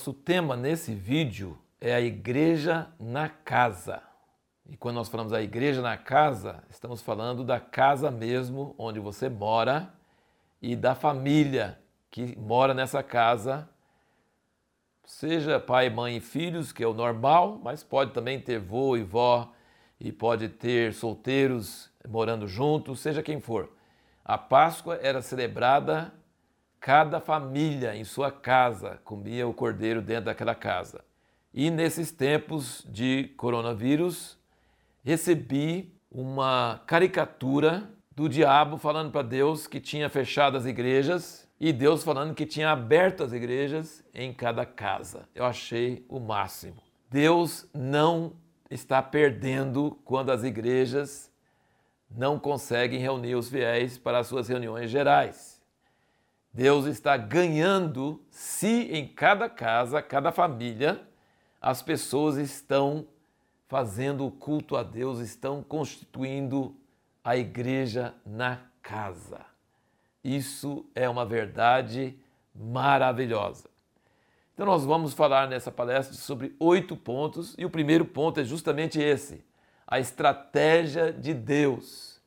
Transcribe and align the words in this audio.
Nosso 0.00 0.14
tema 0.14 0.56
nesse 0.56 0.94
vídeo 0.94 1.58
é 1.78 1.92
a 1.92 2.00
igreja 2.00 2.88
na 2.98 3.28
casa. 3.28 4.02
E 4.66 4.74
quando 4.74 4.94
nós 4.94 5.10
falamos 5.10 5.30
a 5.30 5.42
igreja 5.42 5.82
na 5.82 5.94
casa, 5.94 6.64
estamos 6.70 7.02
falando 7.02 7.44
da 7.44 7.60
casa 7.60 8.10
mesmo 8.10 8.74
onde 8.78 8.98
você 8.98 9.28
mora 9.28 9.92
e 10.62 10.74
da 10.74 10.94
família 10.94 11.78
que 12.10 12.34
mora 12.38 12.72
nessa 12.72 13.02
casa, 13.02 13.68
seja 15.04 15.60
pai, 15.60 15.90
mãe 15.90 16.16
e 16.16 16.20
filhos, 16.20 16.72
que 16.72 16.82
é 16.82 16.86
o 16.86 16.94
normal, 16.94 17.60
mas 17.62 17.84
pode 17.84 18.12
também 18.12 18.40
ter 18.40 18.58
vô 18.58 18.96
e 18.96 19.02
vó 19.02 19.52
e 20.00 20.10
pode 20.10 20.48
ter 20.48 20.94
solteiros 20.94 21.90
morando 22.08 22.48
juntos, 22.48 23.00
seja 23.00 23.22
quem 23.22 23.38
for. 23.38 23.68
A 24.24 24.38
Páscoa 24.38 24.98
era 25.02 25.20
celebrada 25.20 26.10
Cada 26.80 27.20
família 27.20 27.94
em 27.94 28.04
sua 28.04 28.32
casa 28.32 28.98
comia 29.04 29.46
o 29.46 29.52
cordeiro 29.52 30.00
dentro 30.00 30.24
daquela 30.24 30.54
casa. 30.54 31.04
E 31.52 31.70
nesses 31.70 32.10
tempos 32.10 32.86
de 32.88 33.24
coronavírus, 33.36 34.38
recebi 35.04 35.92
uma 36.10 36.82
caricatura 36.86 37.90
do 38.16 38.28
diabo 38.28 38.78
falando 38.78 39.12
para 39.12 39.20
Deus 39.20 39.66
que 39.66 39.78
tinha 39.78 40.08
fechado 40.08 40.56
as 40.56 40.64
igrejas 40.64 41.46
e 41.60 41.70
Deus 41.70 42.02
falando 42.02 42.34
que 42.34 42.46
tinha 42.46 42.70
aberto 42.70 43.22
as 43.22 43.32
igrejas 43.34 44.02
em 44.14 44.32
cada 44.32 44.64
casa. 44.64 45.28
Eu 45.34 45.44
achei 45.44 46.04
o 46.08 46.18
máximo. 46.18 46.82
Deus 47.10 47.68
não 47.74 48.32
está 48.70 49.02
perdendo 49.02 49.98
quando 50.04 50.30
as 50.30 50.44
igrejas 50.44 51.30
não 52.10 52.38
conseguem 52.38 53.00
reunir 53.00 53.34
os 53.34 53.50
fiéis 53.50 53.98
para 53.98 54.20
as 54.20 54.26
suas 54.26 54.48
reuniões 54.48 54.90
gerais. 54.90 55.49
Deus 56.52 56.86
está 56.86 57.16
ganhando 57.16 58.20
se 58.30 58.92
em 58.92 59.06
cada 59.06 59.48
casa, 59.48 60.02
cada 60.02 60.32
família, 60.32 61.00
as 61.60 61.80
pessoas 61.82 62.36
estão 62.36 63.06
fazendo 63.68 64.26
o 64.26 64.32
culto 64.32 64.76
a 64.76 64.82
Deus, 64.82 65.20
estão 65.20 65.62
constituindo 65.62 66.76
a 67.22 67.36
igreja 67.36 68.14
na 68.26 68.60
casa. 68.82 69.46
Isso 70.24 70.84
é 70.94 71.08
uma 71.08 71.24
verdade 71.24 72.18
maravilhosa. 72.54 73.70
Então, 74.52 74.66
nós 74.66 74.84
vamos 74.84 75.14
falar 75.14 75.48
nessa 75.48 75.70
palestra 75.70 76.14
sobre 76.16 76.54
oito 76.58 76.96
pontos, 76.96 77.54
e 77.56 77.64
o 77.64 77.70
primeiro 77.70 78.04
ponto 78.04 78.40
é 78.40 78.44
justamente 78.44 79.00
esse: 79.00 79.44
a 79.86 80.00
estratégia 80.00 81.12
de 81.12 81.32
Deus. 81.32 82.20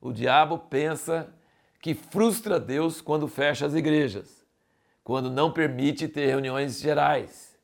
O 0.00 0.12
diabo 0.12 0.58
pensa 0.58 1.32
que 1.86 1.94
frustra 1.94 2.58
Deus 2.58 3.00
quando 3.00 3.28
fecha 3.28 3.64
as 3.64 3.72
igrejas, 3.72 4.44
quando 5.04 5.30
não 5.30 5.52
permite 5.52 6.08
ter 6.08 6.26
reuniões 6.26 6.80
gerais. 6.80 7.56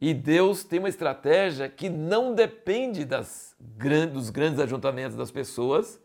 E 0.00 0.14
Deus 0.14 0.62
tem 0.62 0.78
uma 0.78 0.88
estratégia 0.88 1.68
que 1.68 1.88
não 1.88 2.32
depende 2.32 3.04
das, 3.04 3.56
dos 4.12 4.30
grandes 4.30 4.60
ajuntamentos 4.60 5.16
das 5.16 5.32
pessoas, 5.32 6.00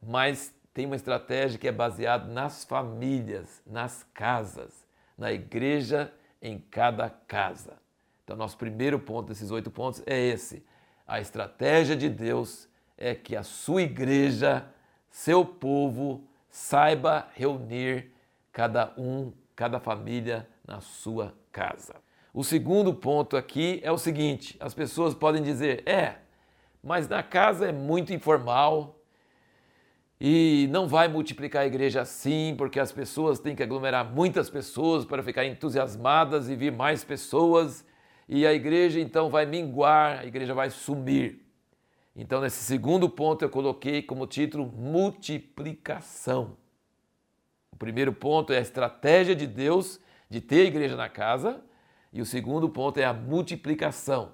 mas 0.00 0.54
tem 0.72 0.86
uma 0.86 0.94
estratégia 0.94 1.58
que 1.58 1.66
é 1.66 1.72
baseada 1.72 2.32
nas 2.32 2.62
famílias, 2.62 3.60
nas 3.66 4.06
casas, 4.14 4.86
na 5.18 5.32
igreja, 5.32 6.12
em 6.40 6.56
cada 6.56 7.10
casa. 7.10 7.78
Então, 8.22 8.36
nosso 8.36 8.56
primeiro 8.56 9.00
ponto 9.00 9.26
desses 9.26 9.50
oito 9.50 9.72
pontos 9.72 10.04
é 10.06 10.16
esse. 10.16 10.64
A 11.04 11.20
estratégia 11.20 11.96
de 11.96 12.08
Deus 12.08 12.68
é 12.96 13.12
que 13.12 13.34
a 13.34 13.42
sua 13.42 13.82
igreja, 13.82 14.64
seu 15.10 15.44
povo, 15.44 16.22
saiba 16.56 17.28
reunir 17.34 18.10
cada 18.50 18.90
um, 18.96 19.30
cada 19.54 19.78
família 19.78 20.48
na 20.66 20.80
sua 20.80 21.34
casa. 21.52 21.96
O 22.32 22.42
segundo 22.42 22.94
ponto 22.94 23.36
aqui 23.36 23.78
é 23.82 23.92
o 23.92 23.98
seguinte: 23.98 24.56
as 24.58 24.72
pessoas 24.72 25.14
podem 25.14 25.42
dizer, 25.42 25.86
é, 25.86 26.14
mas 26.82 27.06
na 27.08 27.22
casa 27.22 27.68
é 27.68 27.72
muito 27.72 28.10
informal 28.14 28.98
e 30.18 30.66
não 30.70 30.88
vai 30.88 31.08
multiplicar 31.08 31.62
a 31.62 31.66
igreja 31.66 32.00
assim, 32.00 32.54
porque 32.56 32.80
as 32.80 32.90
pessoas 32.90 33.38
têm 33.38 33.54
que 33.54 33.62
aglomerar 33.62 34.10
muitas 34.10 34.48
pessoas 34.48 35.04
para 35.04 35.22
ficar 35.22 35.44
entusiasmadas 35.44 36.48
e 36.48 36.56
vir 36.56 36.72
mais 36.72 37.04
pessoas, 37.04 37.84
e 38.26 38.46
a 38.46 38.54
igreja 38.54 38.98
então 38.98 39.28
vai 39.28 39.44
minguar, 39.44 40.20
a 40.20 40.24
igreja 40.24 40.54
vai 40.54 40.70
sumir. 40.70 41.45
Então, 42.18 42.40
nesse 42.40 42.64
segundo 42.64 43.10
ponto, 43.10 43.44
eu 43.44 43.50
coloquei 43.50 44.02
como 44.02 44.26
título 44.26 44.64
multiplicação. 44.66 46.56
O 47.70 47.76
primeiro 47.76 48.10
ponto 48.10 48.54
é 48.54 48.58
a 48.58 48.62
estratégia 48.62 49.36
de 49.36 49.46
Deus 49.46 50.00
de 50.30 50.40
ter 50.40 50.62
a 50.62 50.68
igreja 50.68 50.96
na 50.96 51.10
casa, 51.10 51.62
e 52.10 52.22
o 52.22 52.26
segundo 52.26 52.70
ponto 52.70 52.98
é 52.98 53.04
a 53.04 53.12
multiplicação. 53.12 54.32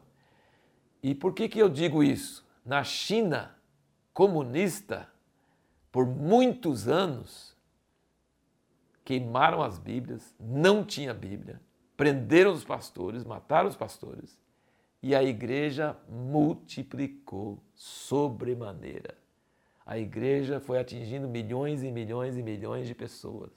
E 1.02 1.12
por 1.12 1.34
que, 1.34 1.48
que 1.48 1.58
eu 1.58 1.68
digo 1.68 2.04
isso? 2.04 2.46
Na 2.64 2.84
China 2.84 3.56
comunista, 4.14 5.08
por 5.90 6.06
muitos 6.06 6.86
anos, 6.86 7.56
queimaram 9.04 9.60
as 9.60 9.76
Bíblias, 9.76 10.32
não 10.38 10.84
tinha 10.84 11.12
Bíblia, 11.12 11.60
prenderam 11.96 12.52
os 12.52 12.64
pastores, 12.64 13.24
mataram 13.24 13.68
os 13.68 13.76
pastores 13.76 14.40
e 15.02 15.14
a 15.14 15.22
igreja 15.22 15.96
multiplicou 16.08 17.62
sobremaneira. 17.74 19.16
A 19.84 19.98
igreja 19.98 20.60
foi 20.60 20.78
atingindo 20.78 21.26
milhões 21.26 21.82
e 21.82 21.90
milhões 21.90 22.36
e 22.36 22.42
milhões 22.42 22.86
de 22.86 22.94
pessoas. 22.94 23.50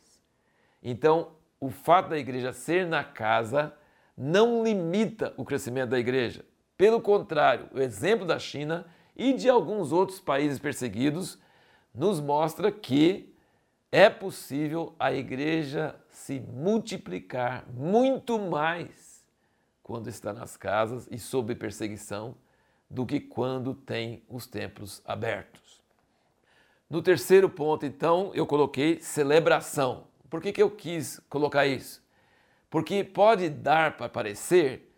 Então, 0.82 1.34
o 1.60 1.70
fato 1.70 2.10
da 2.10 2.18
igreja 2.18 2.52
ser 2.52 2.88
na 2.88 3.04
casa 3.04 3.74
não 4.18 4.64
limita 4.64 5.34
o 5.38 5.46
crescimento 5.46 5.90
da 5.90 6.00
igreja. 6.00 6.44
Pelo 6.78 7.00
contrário, 7.00 7.70
o 7.74 7.80
exemplo 7.80 8.26
da 8.26 8.40
China 8.40 8.86
e 9.16 9.34
de 9.34 9.48
alguns 9.48 9.92
outros 9.92 10.20
países 10.20 10.58
perseguidos 10.58 11.40
nos 11.94 12.20
mostra 12.20 12.72
que 12.72 13.34
é 13.92 14.10
possível 14.10 14.94
a 15.00 15.14
igreja 15.14 15.96
se 16.10 16.40
multiplicar 16.40 17.66
muito 17.72 18.38
mais 18.38 19.05
quando 19.86 20.08
está 20.08 20.34
nas 20.34 20.58
casas 20.58 21.08
e 21.12 21.20
sob 21.20 21.54
perseguição 21.54 22.34
do 22.90 23.06
que 23.06 23.20
quando 23.20 23.76
tem 23.76 24.24
os 24.28 24.48
templos 24.48 25.00
abertos. 25.06 25.80
No 26.90 27.04
terceiro 27.04 27.48
ponto, 27.48 27.86
então, 27.86 28.32
eu 28.34 28.48
coloquei 28.48 29.00
celebração. 29.00 30.06
Por 30.28 30.42
que, 30.42 30.52
que 30.52 30.64
eu 30.64 30.72
quis 30.72 31.22
colocar 31.30 31.68
isso? 31.68 32.04
Porque 32.68 33.04
pode 33.04 33.48
dar 33.48 33.96
para 33.96 34.10
parecer 34.10 34.92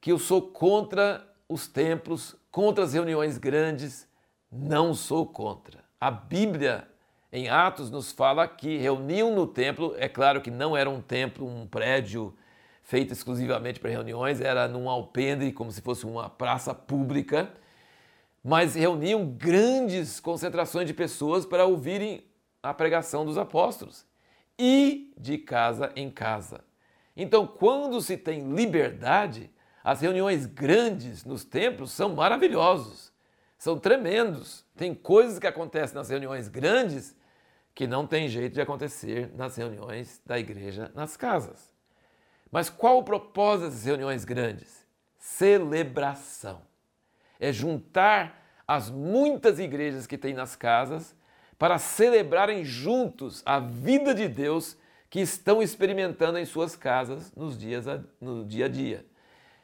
que 0.00 0.10
eu 0.10 0.18
sou 0.18 0.42
contra 0.42 1.24
os 1.48 1.68
templos, 1.68 2.34
contra 2.50 2.82
as 2.82 2.94
reuniões 2.94 3.38
grandes. 3.38 4.08
Não 4.50 4.92
sou 4.92 5.24
contra. 5.24 5.84
A 6.00 6.10
Bíblia, 6.10 6.88
em 7.32 7.48
Atos, 7.48 7.92
nos 7.92 8.10
fala 8.10 8.48
que 8.48 8.76
reuniam 8.76 9.32
no 9.32 9.46
templo, 9.46 9.94
é 9.98 10.08
claro 10.08 10.40
que 10.40 10.50
não 10.50 10.76
era 10.76 10.90
um 10.90 11.00
templo, 11.00 11.46
um 11.46 11.64
prédio 11.64 12.36
feita 12.92 13.14
exclusivamente 13.14 13.80
para 13.80 13.88
reuniões, 13.88 14.38
era 14.38 14.68
num 14.68 14.86
alpendre, 14.86 15.50
como 15.50 15.72
se 15.72 15.80
fosse 15.80 16.04
uma 16.04 16.28
praça 16.28 16.74
pública, 16.74 17.50
mas 18.44 18.74
reuniam 18.74 19.24
grandes 19.24 20.20
concentrações 20.20 20.86
de 20.86 20.92
pessoas 20.92 21.46
para 21.46 21.64
ouvirem 21.64 22.22
a 22.62 22.74
pregação 22.74 23.24
dos 23.24 23.38
apóstolos 23.38 24.04
e 24.58 25.10
de 25.16 25.38
casa 25.38 25.90
em 25.96 26.10
casa. 26.10 26.62
Então, 27.16 27.46
quando 27.46 27.98
se 28.02 28.18
tem 28.18 28.52
liberdade, 28.52 29.50
as 29.82 30.02
reuniões 30.02 30.44
grandes 30.44 31.24
nos 31.24 31.46
templos 31.46 31.92
são 31.92 32.14
maravilhosos, 32.14 33.10
são 33.56 33.78
tremendos. 33.78 34.66
Tem 34.76 34.94
coisas 34.94 35.38
que 35.38 35.46
acontecem 35.46 35.94
nas 35.94 36.10
reuniões 36.10 36.46
grandes 36.46 37.16
que 37.74 37.86
não 37.86 38.06
tem 38.06 38.28
jeito 38.28 38.52
de 38.52 38.60
acontecer 38.60 39.32
nas 39.34 39.56
reuniões 39.56 40.20
da 40.26 40.38
igreja 40.38 40.92
nas 40.94 41.16
casas. 41.16 41.71
Mas 42.52 42.68
qual 42.68 42.98
o 42.98 43.02
propósito 43.02 43.70
dessas 43.70 43.86
reuniões 43.86 44.26
grandes? 44.26 44.86
Celebração. 45.18 46.60
É 47.40 47.50
juntar 47.50 48.40
as 48.68 48.90
muitas 48.90 49.58
igrejas 49.58 50.06
que 50.06 50.18
tem 50.18 50.34
nas 50.34 50.54
casas 50.54 51.16
para 51.58 51.78
celebrarem 51.78 52.62
juntos 52.64 53.42
a 53.46 53.58
vida 53.58 54.14
de 54.14 54.28
Deus 54.28 54.76
que 55.08 55.20
estão 55.20 55.62
experimentando 55.62 56.38
em 56.38 56.44
suas 56.44 56.76
casas 56.76 57.32
nos 57.34 57.58
dias 57.58 57.86
no 58.20 58.44
dia 58.44 58.66
a 58.66 58.68
dia. 58.68 59.06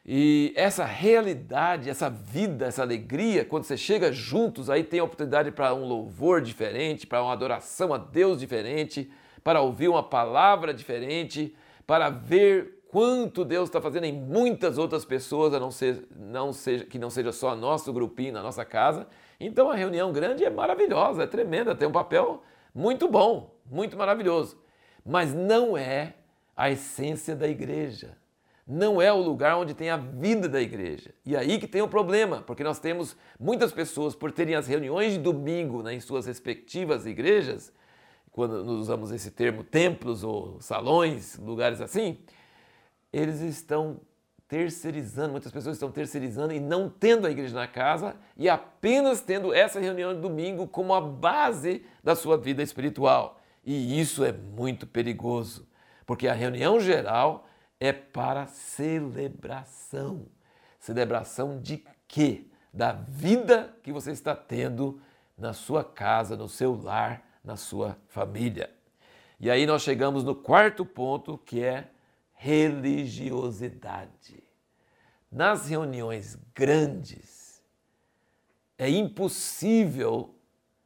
E 0.04 0.54
essa 0.56 0.86
realidade, 0.86 1.90
essa 1.90 2.08
vida, 2.08 2.66
essa 2.66 2.80
alegria, 2.80 3.44
quando 3.44 3.64
você 3.64 3.76
chega 3.76 4.10
juntos, 4.10 4.70
aí 4.70 4.82
tem 4.82 5.00
a 5.00 5.04
oportunidade 5.04 5.50
para 5.50 5.74
um 5.74 5.84
louvor 5.84 6.40
diferente, 6.40 7.06
para 7.06 7.22
uma 7.22 7.32
adoração 7.32 7.92
a 7.92 7.98
Deus 7.98 8.40
diferente, 8.40 9.10
para 9.44 9.60
ouvir 9.60 9.88
uma 9.88 10.02
palavra 10.02 10.72
diferente, 10.72 11.54
para 11.86 12.08
ver 12.10 12.77
quanto 12.88 13.44
Deus 13.44 13.68
está 13.68 13.80
fazendo 13.80 14.04
em 14.04 14.12
muitas 14.12 14.78
outras 14.78 15.04
pessoas, 15.04 15.54
a 15.54 15.60
não 15.60 15.70
ser, 15.70 16.06
não 16.16 16.52
seja, 16.52 16.84
que 16.84 16.98
não 16.98 17.10
seja 17.10 17.32
só 17.32 17.54
nosso 17.54 17.92
grupinho 17.92 18.32
na 18.32 18.42
nossa 18.42 18.64
casa. 18.64 19.06
Então 19.38 19.70
a 19.70 19.74
reunião 19.74 20.12
grande 20.12 20.44
é 20.44 20.50
maravilhosa, 20.50 21.22
é 21.22 21.26
tremenda, 21.26 21.74
tem 21.74 21.86
um 21.86 21.92
papel 21.92 22.42
muito 22.74 23.06
bom, 23.08 23.54
muito 23.70 23.96
maravilhoso. 23.96 24.58
Mas 25.04 25.32
não 25.32 25.76
é 25.76 26.14
a 26.56 26.70
essência 26.70 27.36
da 27.36 27.46
igreja. 27.46 28.16
não 28.70 29.00
é 29.00 29.10
o 29.10 29.16
lugar 29.16 29.56
onde 29.56 29.72
tem 29.72 29.88
a 29.88 29.96
vida 29.96 30.46
da 30.46 30.60
igreja. 30.60 31.14
E 31.24 31.34
aí 31.34 31.58
que 31.58 31.66
tem 31.66 31.80
o 31.80 31.88
problema, 31.88 32.42
porque 32.42 32.62
nós 32.62 32.78
temos 32.78 33.16
muitas 33.40 33.72
pessoas, 33.72 34.14
por 34.14 34.30
terem 34.30 34.54
as 34.54 34.66
reuniões 34.66 35.14
de 35.14 35.18
domingo 35.18 35.82
né, 35.82 35.94
em 35.94 36.00
suas 36.00 36.26
respectivas 36.26 37.06
igrejas, 37.06 37.72
quando 38.30 38.66
usamos 38.66 39.10
esse 39.10 39.30
termo 39.30 39.64
templos 39.64 40.22
ou 40.22 40.60
salões, 40.60 41.38
lugares 41.38 41.80
assim, 41.80 42.18
eles 43.18 43.40
estão 43.40 44.00
terceirizando, 44.48 45.32
muitas 45.32 45.52
pessoas 45.52 45.76
estão 45.76 45.92
terceirizando 45.92 46.54
e 46.54 46.58
não 46.58 46.88
tendo 46.88 47.26
a 47.26 47.30
igreja 47.30 47.54
na 47.54 47.68
casa 47.68 48.16
e 48.34 48.48
apenas 48.48 49.20
tendo 49.20 49.52
essa 49.52 49.78
reunião 49.78 50.14
de 50.14 50.20
domingo 50.20 50.66
como 50.66 50.94
a 50.94 51.00
base 51.00 51.84
da 52.02 52.16
sua 52.16 52.38
vida 52.38 52.62
espiritual. 52.62 53.38
E 53.62 54.00
isso 54.00 54.24
é 54.24 54.32
muito 54.32 54.86
perigoso, 54.86 55.68
porque 56.06 56.26
a 56.26 56.32
reunião 56.32 56.80
geral 56.80 57.46
é 57.78 57.92
para 57.92 58.46
celebração. 58.46 60.26
Celebração 60.80 61.60
de 61.60 61.84
quê? 62.06 62.46
Da 62.72 62.92
vida 62.92 63.74
que 63.82 63.92
você 63.92 64.12
está 64.12 64.34
tendo 64.34 65.00
na 65.36 65.52
sua 65.52 65.84
casa, 65.84 66.36
no 66.36 66.48
seu 66.48 66.74
lar, 66.74 67.22
na 67.44 67.56
sua 67.56 67.98
família. 68.08 68.70
E 69.38 69.50
aí 69.50 69.66
nós 69.66 69.82
chegamos 69.82 70.24
no 70.24 70.34
quarto 70.34 70.84
ponto, 70.84 71.38
que 71.38 71.62
é 71.62 71.88
religiosidade. 72.38 74.42
Nas 75.30 75.68
reuniões 75.68 76.38
grandes, 76.54 77.62
é 78.78 78.88
impossível 78.88 80.34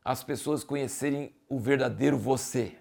as 0.04 0.24
pessoas 0.24 0.64
conhecerem 0.64 1.32
o 1.48 1.60
verdadeiro 1.60 2.18
você. 2.18 2.76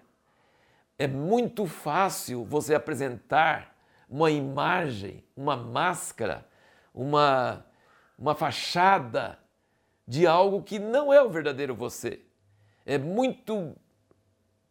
É 0.98 1.06
muito 1.06 1.66
fácil 1.66 2.44
você 2.44 2.74
apresentar 2.74 3.76
uma 4.08 4.30
imagem, 4.30 5.22
uma 5.36 5.56
máscara, 5.56 6.48
uma, 6.94 7.64
uma 8.18 8.34
fachada 8.34 9.38
de 10.08 10.26
algo 10.26 10.62
que 10.62 10.78
não 10.78 11.12
é 11.12 11.22
o 11.22 11.30
verdadeiro 11.30 11.74
você. 11.74 12.22
É 12.84 12.98
muito 12.98 13.76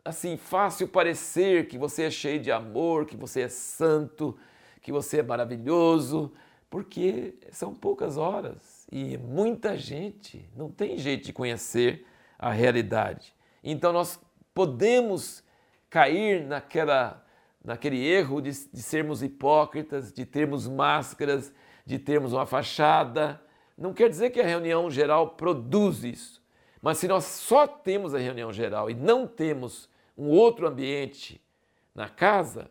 assim 0.03 0.37
fácil 0.37 0.87
parecer 0.87 1.67
que 1.67 1.77
você 1.77 2.03
é 2.03 2.11
cheio 2.11 2.39
de 2.39 2.51
amor, 2.51 3.05
que 3.05 3.15
você 3.15 3.41
é 3.41 3.49
santo, 3.49 4.37
que 4.81 4.91
você 4.91 5.19
é 5.19 5.23
maravilhoso, 5.23 6.33
porque 6.69 7.35
são 7.51 7.73
poucas 7.73 8.17
horas 8.17 8.87
e 8.91 9.17
muita 9.17 9.77
gente 9.77 10.49
não 10.55 10.69
tem 10.69 10.97
jeito 10.97 11.25
de 11.25 11.33
conhecer 11.33 12.05
a 12.39 12.51
realidade. 12.51 13.33
Então 13.63 13.93
nós 13.93 14.19
podemos 14.53 15.43
cair 15.89 16.45
naquela 16.45 17.25
naquele 17.63 18.03
erro 18.03 18.41
de, 18.41 18.49
de 18.49 18.81
sermos 18.81 19.21
hipócritas, 19.21 20.11
de 20.11 20.25
termos 20.25 20.67
máscaras, 20.67 21.53
de 21.85 21.99
termos 21.99 22.33
uma 22.33 22.45
fachada. 22.45 23.39
Não 23.77 23.93
quer 23.93 24.09
dizer 24.09 24.31
que 24.31 24.41
a 24.41 24.45
reunião 24.45 24.89
geral 24.89 25.35
produz 25.35 26.03
isso. 26.03 26.41
Mas 26.81 26.97
se 26.97 27.07
nós 27.07 27.25
só 27.25 27.67
temos 27.67 28.15
a 28.15 28.17
reunião 28.17 28.51
geral 28.51 28.89
e 28.89 28.95
não 28.95 29.27
temos 29.27 29.87
um 30.21 30.29
outro 30.29 30.67
ambiente 30.67 31.41
na 31.95 32.07
casa, 32.07 32.69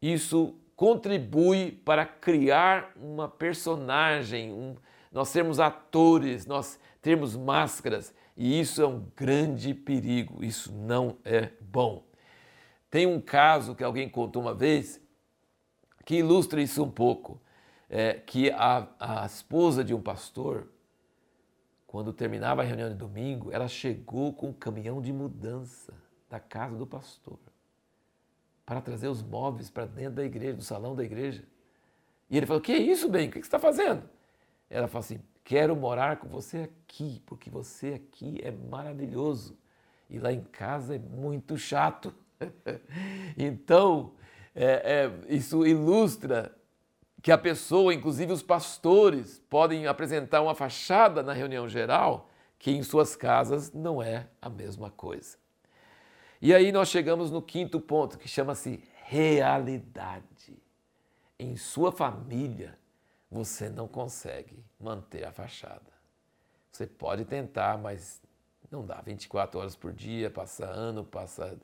isso 0.00 0.54
contribui 0.76 1.72
para 1.72 2.04
criar 2.04 2.92
uma 2.96 3.26
personagem, 3.26 4.52
um, 4.52 4.76
nós 5.10 5.30
sermos 5.30 5.58
atores, 5.58 6.44
nós 6.44 6.78
termos 7.00 7.34
máscaras, 7.34 8.14
e 8.36 8.60
isso 8.60 8.82
é 8.82 8.86
um 8.86 9.06
grande 9.16 9.72
perigo, 9.72 10.44
isso 10.44 10.70
não 10.70 11.16
é 11.24 11.48
bom. 11.62 12.04
Tem 12.90 13.06
um 13.06 13.22
caso 13.22 13.74
que 13.74 13.82
alguém 13.82 14.06
contou 14.06 14.42
uma 14.42 14.54
vez 14.54 15.00
que 16.04 16.16
ilustra 16.16 16.60
isso 16.60 16.82
um 16.82 16.90
pouco. 16.90 17.40
É, 17.88 18.14
que 18.14 18.50
a, 18.50 18.86
a 19.00 19.26
esposa 19.26 19.82
de 19.82 19.92
um 19.92 20.00
pastor, 20.00 20.68
quando 21.86 22.12
terminava 22.12 22.62
a 22.62 22.64
reunião 22.64 22.88
de 22.88 22.94
domingo, 22.94 23.50
ela 23.50 23.66
chegou 23.66 24.32
com 24.32 24.50
um 24.50 24.52
caminhão 24.52 25.02
de 25.02 25.12
mudança 25.12 25.92
da 26.30 26.38
casa 26.40 26.76
do 26.76 26.86
pastor 26.86 27.38
para 28.64 28.80
trazer 28.80 29.08
os 29.08 29.20
móveis 29.20 29.68
para 29.68 29.84
dentro 29.84 30.12
da 30.12 30.24
igreja, 30.24 30.56
do 30.56 30.62
salão 30.62 30.94
da 30.94 31.02
igreja. 31.02 31.42
E 32.30 32.36
ele 32.36 32.46
falou: 32.46 32.62
Que 32.62 32.70
é 32.70 32.78
isso, 32.78 33.08
bem? 33.08 33.28
O 33.28 33.32
que 33.32 33.38
você 33.38 33.46
está 33.46 33.58
fazendo? 33.58 34.08
Ela 34.70 34.86
falou 34.86 35.00
assim: 35.00 35.20
Quero 35.42 35.74
morar 35.74 36.18
com 36.18 36.28
você 36.28 36.58
aqui, 36.58 37.20
porque 37.26 37.50
você 37.50 37.94
aqui 37.94 38.38
é 38.44 38.52
maravilhoso. 38.52 39.58
E 40.08 40.20
lá 40.20 40.32
em 40.32 40.42
casa 40.42 40.94
é 40.94 40.98
muito 40.98 41.58
chato. 41.58 42.14
então, 43.36 44.12
é, 44.54 45.10
é, 45.10 45.34
isso 45.34 45.66
ilustra 45.66 46.54
que 47.20 47.32
a 47.32 47.38
pessoa, 47.38 47.92
inclusive 47.92 48.32
os 48.32 48.42
pastores, 48.42 49.42
podem 49.50 49.86
apresentar 49.86 50.40
uma 50.40 50.54
fachada 50.54 51.22
na 51.22 51.32
reunião 51.32 51.68
geral 51.68 52.30
que 52.58 52.70
em 52.70 52.82
suas 52.82 53.16
casas 53.16 53.72
não 53.72 54.00
é 54.00 54.28
a 54.40 54.48
mesma 54.48 54.90
coisa. 54.90 55.36
E 56.40 56.54
aí 56.54 56.72
nós 56.72 56.88
chegamos 56.88 57.30
no 57.30 57.42
quinto 57.42 57.78
ponto, 57.80 58.18
que 58.18 58.28
chama-se 58.28 58.82
realidade. 59.04 60.56
Em 61.38 61.56
sua 61.56 61.92
família, 61.92 62.78
você 63.30 63.68
não 63.68 63.86
consegue 63.86 64.64
manter 64.78 65.24
a 65.24 65.32
fachada. 65.32 65.90
Você 66.72 66.86
pode 66.86 67.24
tentar, 67.24 67.76
mas 67.78 68.22
não 68.70 68.86
dá 68.86 69.00
24 69.00 69.58
horas 69.60 69.76
por 69.76 69.92
dia, 69.92 70.30
passa 70.30 70.64
ano, 70.64 71.04
passa 71.04 71.58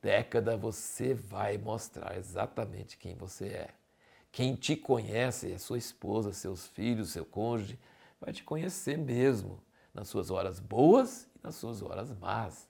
década 0.00 0.56
você 0.56 1.12
vai 1.14 1.58
mostrar 1.58 2.16
exatamente 2.16 2.96
quem 2.96 3.14
você 3.14 3.48
é. 3.48 3.70
Quem 4.30 4.54
te 4.54 4.76
conhece, 4.76 5.52
é 5.52 5.58
sua 5.58 5.78
esposa, 5.78 6.32
seus 6.32 6.66
filhos, 6.66 7.10
seu 7.10 7.24
cônjuge, 7.24 7.78
vai 8.20 8.32
te 8.32 8.44
conhecer 8.44 8.96
mesmo 8.96 9.62
nas 9.92 10.08
suas 10.08 10.30
horas 10.30 10.60
boas 10.60 11.28
e 11.36 11.40
nas 11.42 11.56
suas 11.56 11.82
horas 11.82 12.12
más. 12.18 12.67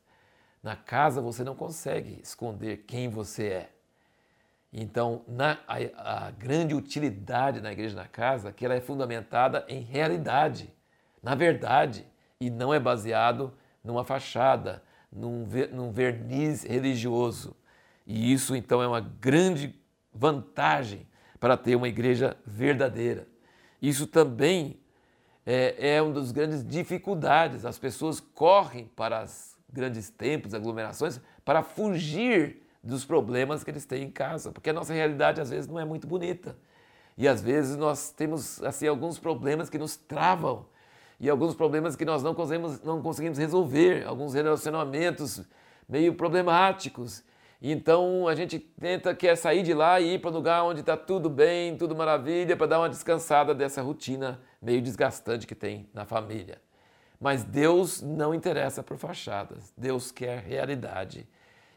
Na 0.63 0.77
casa 0.77 1.21
você 1.21 1.45
não 1.45 1.55
consegue 1.55 2.21
esconder 2.23 2.85
quem 2.87 3.09
você 3.09 3.47
é. 3.47 3.71
Então, 4.73 5.23
na, 5.27 5.59
a, 5.67 6.27
a 6.27 6.31
grande 6.31 6.75
utilidade 6.75 7.61
na 7.61 7.73
igreja 7.73 7.97
na 7.97 8.07
casa 8.07 8.53
que 8.53 8.65
ela 8.65 8.75
é 8.75 8.81
fundamentada 8.81 9.65
em 9.69 9.81
realidade, 9.81 10.73
na 11.23 11.35
verdade, 11.35 12.07
e 12.41 12.51
não 12.51 12.73
é 12.73 12.79
baseado 12.79 13.53
numa 13.83 14.05
fachada, 14.05 14.83
num, 15.11 15.47
num 15.73 15.91
verniz 15.91 16.65
religioso. 16.65 17.57
E 18.07 18.33
isso 18.33 18.55
então 18.55 18.83
é 18.83 18.87
uma 18.87 19.01
grande 19.01 19.75
vantagem 20.13 21.07
para 21.41 21.57
ter 21.57 21.77
uma 21.77 21.89
igreja 21.89 22.37
verdadeira. 22.47 23.27
Isso 23.81 24.07
também 24.07 24.79
é, 25.47 25.95
é 25.97 26.03
uma 26.03 26.13
das 26.13 26.31
grandes 26.31 26.67
dificuldades. 26.67 27.65
As 27.65 27.79
pessoas 27.79 28.21
correm 28.21 28.87
para 28.95 29.25
os 29.25 29.58
grandes 29.73 30.11
templos, 30.11 30.55
aglomerações, 30.55 31.21
para 31.45 31.63
fugir 31.63 32.63
dos 32.83 33.05
problemas 33.05 33.63
que 33.63 33.71
eles 33.71 33.85
têm 33.85 34.05
em 34.05 34.11
casa, 34.11 34.53
porque 34.53 34.71
a 34.71 34.73
nossa 34.73 34.93
realidade 34.93 35.41
às 35.41 35.51
vezes 35.51 35.69
não 35.69 35.79
é 35.79 35.85
muito 35.85 36.07
bonita. 36.07 36.57
E 37.17 37.27
às 37.27 37.43
vezes 37.43 37.77
nós 37.77 38.11
temos 38.11 38.63
assim 38.63 38.87
alguns 38.87 39.19
problemas 39.19 39.69
que 39.69 39.77
nos 39.79 39.97
travam 39.97 40.67
e 41.19 41.29
alguns 41.29 41.55
problemas 41.55 41.97
que 41.97 42.05
nós 42.05 42.23
não 42.23 42.33
conseguimos, 42.35 42.81
não 42.83 43.03
conseguimos 43.03 43.39
resolver, 43.39 44.07
alguns 44.07 44.35
relacionamentos 44.35 45.43
meio 45.89 46.15
problemáticos. 46.15 47.25
Então 47.61 48.29
a 48.29 48.37
gente 48.37 48.61
tenta 48.61 49.13
quer 49.15 49.37
sair 49.37 49.65
de 49.65 49.75
lá 49.75 49.99
e 50.01 50.15
ir 50.15 50.21
para 50.21 50.31
um 50.31 50.35
lugar 50.35 50.63
onde 50.63 50.81
está 50.81 50.97
tudo 50.97 51.29
bem, 51.29 51.77
tudo 51.77 51.97
maravilha, 51.97 52.57
para 52.57 52.69
dar 52.69 52.79
uma 52.79 52.89
descansada 52.89 53.53
dessa 53.53 53.83
rotina 53.83 54.41
meio 54.63 54.81
desgastante 54.81 55.45
que 55.45 55.57
tem 55.57 55.91
na 55.93 56.05
família. 56.05 56.61
Mas 57.21 57.43
Deus 57.43 58.01
não 58.01 58.35
interessa 58.35 58.83
por 58.83 58.97
fachadas, 58.97 59.73
Deus 59.77 60.13
quer 60.13 60.41
realidade. 60.41 61.29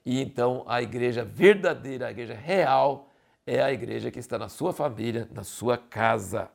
E 0.06 0.22
então 0.22 0.64
a 0.68 0.82
igreja 0.82 1.24
verdadeira, 1.24 2.08
a 2.08 2.12
igreja 2.12 2.34
real, 2.34 3.10
é 3.46 3.62
a 3.62 3.72
igreja 3.72 4.12
que 4.12 4.20
está 4.20 4.38
na 4.38 4.50
sua 4.50 4.72
família, 4.72 5.28
na 5.32 5.44
sua 5.44 5.78
casa. 5.78 6.50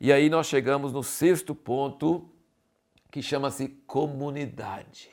E 0.00 0.12
aí 0.12 0.30
nós 0.30 0.46
chegamos 0.46 0.92
no 0.92 1.02
sexto 1.02 1.54
ponto, 1.54 2.30
que 3.10 3.20
chama-se 3.20 3.68
comunidade. 3.86 5.10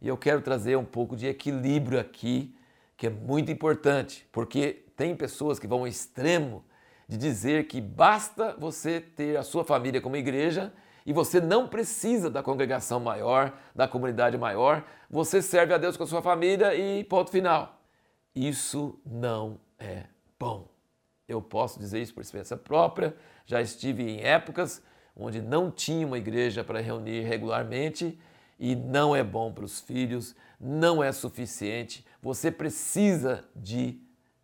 E 0.00 0.08
eu 0.08 0.16
quero 0.16 0.40
trazer 0.40 0.76
um 0.76 0.84
pouco 0.84 1.16
de 1.16 1.26
equilíbrio 1.26 1.98
aqui, 1.98 2.54
que 2.96 3.06
é 3.06 3.10
muito 3.10 3.50
importante, 3.50 4.26
porque 4.30 4.84
tem 4.96 5.14
pessoas 5.16 5.58
que 5.58 5.66
vão 5.66 5.80
ao 5.80 5.88
extremo 5.88 6.64
de 7.08 7.16
dizer 7.16 7.66
que 7.66 7.80
basta 7.80 8.56
você 8.58 9.00
ter 9.00 9.36
a 9.36 9.42
sua 9.42 9.64
família 9.64 10.00
como 10.00 10.16
igreja 10.16 10.72
e 11.04 11.12
você 11.12 11.40
não 11.40 11.68
precisa 11.68 12.30
da 12.30 12.42
congregação 12.42 12.98
maior, 12.98 13.52
da 13.74 13.86
comunidade 13.86 14.38
maior, 14.38 14.84
você 15.10 15.42
serve 15.42 15.74
a 15.74 15.78
Deus 15.78 15.96
com 15.96 16.04
a 16.04 16.06
sua 16.06 16.22
família 16.22 16.74
e 16.74 17.04
ponto 17.04 17.30
final. 17.30 17.80
Isso 18.34 18.98
não 19.04 19.60
é 19.78 20.04
bom. 20.38 20.68
Eu 21.28 21.40
posso 21.40 21.78
dizer 21.78 22.00
isso 22.00 22.14
por 22.14 22.20
experiência 22.20 22.56
própria, 22.56 23.14
já 23.46 23.60
estive 23.60 24.02
em 24.02 24.22
épocas 24.22 24.82
onde 25.16 25.40
não 25.40 25.70
tinha 25.70 26.06
uma 26.06 26.18
igreja 26.18 26.64
para 26.64 26.80
reunir 26.80 27.20
regularmente 27.22 28.18
e 28.58 28.74
não 28.74 29.14
é 29.14 29.22
bom 29.22 29.52
para 29.52 29.64
os 29.64 29.80
filhos, 29.80 30.34
não 30.58 31.02
é 31.02 31.12
suficiente. 31.12 32.04
Você 32.22 32.50
precisa 32.50 33.44
de 33.54 34.00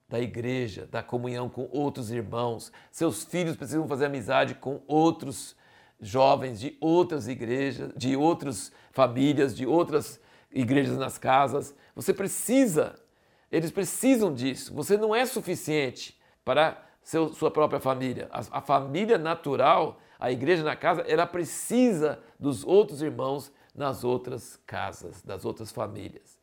da 0.09 0.19
igreja, 0.19 0.87
da 0.87 1.05
comunhão 1.05 1.49
com 1.49 1.69
outros 1.71 2.11
irmãos. 2.11 2.73
Seus 2.91 3.23
filhos 3.23 3.57
precisam 3.57 3.87
fazer 3.87 4.07
amizade 4.07 4.57
com 4.57 4.83
outros 4.89 5.55
jovens 6.01 6.61
de 6.61 6.77
outras 6.81 7.29
igrejas, 7.29 7.93
de 7.97 8.17
outras 8.17 8.73
famílias, 8.93 9.57
de 9.57 9.67
outras 9.67 10.21
igrejas 10.51 10.97
nas 10.97 11.19
casas. 11.19 11.75
Você 11.95 12.13
precisa, 12.13 12.95
eles 13.51 13.71
precisam 13.71 14.33
disso. 14.33 14.75
Você 14.75 14.97
não 14.97 15.15
é 15.15 15.27
suficiente 15.27 16.19
para 16.45 16.83
seu, 17.03 17.33
sua 17.33 17.51
própria 17.51 17.81
família. 17.81 18.29
A, 18.31 18.59
a 18.59 18.61
família 18.61 19.19
natural, 19.19 19.99
a 20.19 20.31
igreja 20.31 20.63
na 20.63 20.77
casa, 20.77 21.03
ela 21.03 21.27
precisa 21.27 22.19
dos 22.39 22.65
outros 22.65 23.03
irmãos 23.03 23.53
nas 23.75 24.05
outras 24.05 24.59
casas, 24.67 25.23
das 25.23 25.45
outras 25.45 25.71
famílias. 25.71 26.39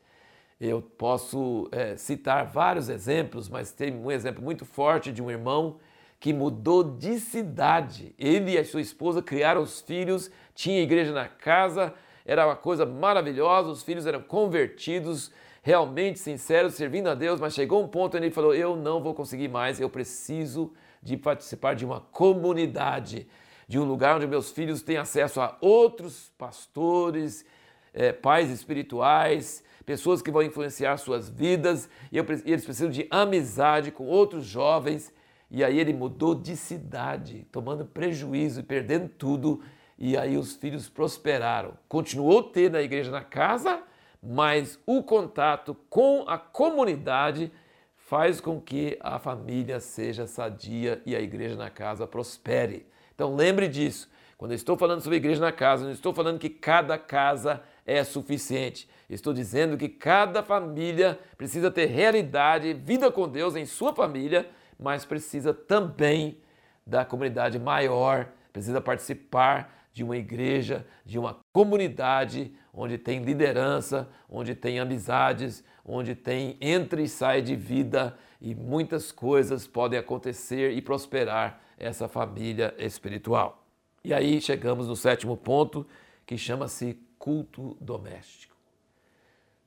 Eu 0.60 0.82
posso 0.82 1.68
é, 1.70 1.96
citar 1.96 2.46
vários 2.46 2.88
exemplos, 2.88 3.48
mas 3.48 3.70
tem 3.70 3.94
um 3.94 4.10
exemplo 4.10 4.42
muito 4.42 4.64
forte 4.64 5.12
de 5.12 5.22
um 5.22 5.30
irmão 5.30 5.78
que 6.20 6.32
mudou 6.32 6.82
de 6.82 7.20
cidade. 7.20 8.14
Ele 8.18 8.52
e 8.52 8.58
a 8.58 8.64
sua 8.64 8.80
esposa 8.80 9.22
criaram 9.22 9.62
os 9.62 9.80
filhos, 9.80 10.30
tinha 10.54 10.82
igreja 10.82 11.12
na 11.12 11.28
casa, 11.28 11.94
era 12.24 12.46
uma 12.46 12.56
coisa 12.56 12.84
maravilhosa, 12.84 13.70
os 13.70 13.82
filhos 13.82 14.06
eram 14.06 14.20
convertidos, 14.20 15.30
realmente 15.62 16.18
sinceros, 16.18 16.74
servindo 16.74 17.08
a 17.08 17.14
Deus, 17.14 17.40
mas 17.40 17.54
chegou 17.54 17.82
um 17.82 17.88
ponto 17.88 18.16
onde 18.16 18.26
ele 18.26 18.34
falou: 18.34 18.54
Eu 18.54 18.76
não 18.76 19.00
vou 19.00 19.14
conseguir 19.14 19.48
mais, 19.48 19.80
eu 19.80 19.88
preciso 19.88 20.72
de 21.02 21.16
participar 21.16 21.74
de 21.74 21.84
uma 21.84 22.00
comunidade, 22.00 23.28
de 23.66 23.78
um 23.78 23.84
lugar 23.84 24.16
onde 24.16 24.26
meus 24.26 24.50
filhos 24.50 24.82
têm 24.82 24.96
acesso 24.96 25.40
a 25.40 25.56
outros 25.60 26.32
pastores, 26.36 27.46
é, 27.94 28.12
pais 28.12 28.50
espirituais, 28.50 29.62
pessoas 29.86 30.20
que 30.20 30.30
vão 30.30 30.42
influenciar 30.42 30.96
suas 30.98 31.28
vidas, 31.28 31.88
e, 32.10 32.16
eu, 32.16 32.26
e 32.44 32.52
eles 32.52 32.64
precisam 32.64 32.90
de 32.90 33.06
amizade 33.10 33.90
com 33.90 34.06
outros 34.06 34.44
jovens. 34.44 35.12
E 35.50 35.64
aí 35.64 35.78
ele 35.78 35.92
mudou 35.92 36.34
de 36.34 36.56
cidade, 36.56 37.46
tomando 37.50 37.84
prejuízo 37.84 38.60
e 38.60 38.62
perdendo 38.62 39.08
tudo. 39.08 39.62
E 39.98 40.16
aí 40.16 40.36
os 40.36 40.54
filhos 40.54 40.88
prosperaram. 40.88 41.72
Continuou 41.88 42.42
tendo 42.42 42.76
a 42.76 42.82
igreja 42.82 43.10
na 43.10 43.24
casa, 43.24 43.82
mas 44.22 44.78
o 44.86 45.02
contato 45.02 45.76
com 45.88 46.24
a 46.26 46.38
comunidade 46.38 47.50
faz 47.96 48.40
com 48.40 48.60
que 48.60 48.96
a 49.00 49.18
família 49.18 49.80
seja 49.80 50.26
sadia 50.26 51.02
e 51.04 51.14
a 51.14 51.20
igreja 51.20 51.56
na 51.56 51.68
casa 51.68 52.06
prospere. 52.06 52.86
Então 53.14 53.34
lembre 53.34 53.68
disso. 53.68 54.08
Quando 54.38 54.52
eu 54.52 54.56
estou 54.56 54.76
falando 54.76 55.00
sobre 55.00 55.16
igreja 55.16 55.40
na 55.40 55.50
casa, 55.50 55.84
não 55.84 55.90
estou 55.90 56.14
falando 56.14 56.38
que 56.38 56.48
cada 56.48 56.96
casa 56.96 57.60
é 57.84 58.04
suficiente. 58.04 58.88
Estou 59.10 59.34
dizendo 59.34 59.76
que 59.76 59.88
cada 59.88 60.42
família 60.42 61.18
precisa 61.36 61.70
ter 61.70 61.86
realidade, 61.86 62.72
vida 62.72 63.10
com 63.10 63.28
Deus 63.28 63.56
em 63.56 63.66
sua 63.66 63.92
família, 63.92 64.48
mas 64.78 65.04
precisa 65.04 65.52
também 65.52 66.40
da 66.86 67.04
comunidade 67.04 67.58
maior, 67.58 68.28
precisa 68.52 68.80
participar 68.80 69.88
de 69.92 70.04
uma 70.04 70.16
igreja, 70.16 70.86
de 71.04 71.18
uma 71.18 71.38
comunidade 71.52 72.54
onde 72.72 72.96
tem 72.96 73.22
liderança, 73.22 74.08
onde 74.28 74.54
tem 74.54 74.78
amizades, 74.78 75.64
onde 75.84 76.14
tem 76.14 76.56
entra 76.60 77.00
e 77.00 77.08
sai 77.08 77.42
de 77.42 77.56
vida 77.56 78.16
e 78.40 78.54
muitas 78.54 79.10
coisas 79.10 79.66
podem 79.66 79.98
acontecer 79.98 80.72
e 80.72 80.80
prosperar 80.80 81.60
essa 81.76 82.06
família 82.06 82.74
espiritual. 82.78 83.66
E 84.04 84.14
aí 84.14 84.40
chegamos 84.40 84.86
no 84.86 84.94
sétimo 84.94 85.36
ponto, 85.36 85.86
que 86.24 86.38
chama-se 86.38 87.00
culto 87.18 87.76
doméstico. 87.80 88.56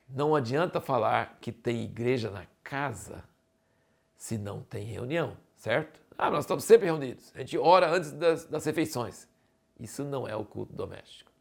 Não 0.08 0.36
adianta 0.36 0.80
falar 0.80 1.38
que 1.42 1.52
tem 1.52 1.84
igreja 1.84 2.30
na 2.30 2.46
casa 2.64 3.24
se 4.22 4.38
não 4.38 4.62
tem 4.62 4.84
reunião, 4.84 5.36
certo? 5.58 6.00
Ah, 6.16 6.30
nós 6.30 6.42
estamos 6.44 6.64
sempre 6.64 6.86
reunidos. 6.86 7.32
A 7.34 7.40
gente 7.40 7.58
ora 7.58 7.90
antes 7.90 8.12
das, 8.12 8.46
das 8.46 8.64
refeições. 8.64 9.28
Isso 9.80 10.04
não 10.04 10.28
é 10.28 10.36
o 10.36 10.46
culto 10.46 10.72
doméstico. 10.74 11.32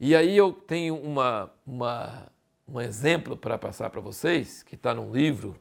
E 0.00 0.16
aí 0.16 0.34
eu 0.34 0.54
tenho 0.54 0.96
uma, 0.96 1.52
uma, 1.66 2.32
um 2.66 2.80
exemplo 2.80 3.36
para 3.36 3.58
passar 3.58 3.90
para 3.90 4.00
vocês, 4.00 4.62
que 4.62 4.74
está 4.74 4.94
num 4.94 5.12
livro 5.12 5.54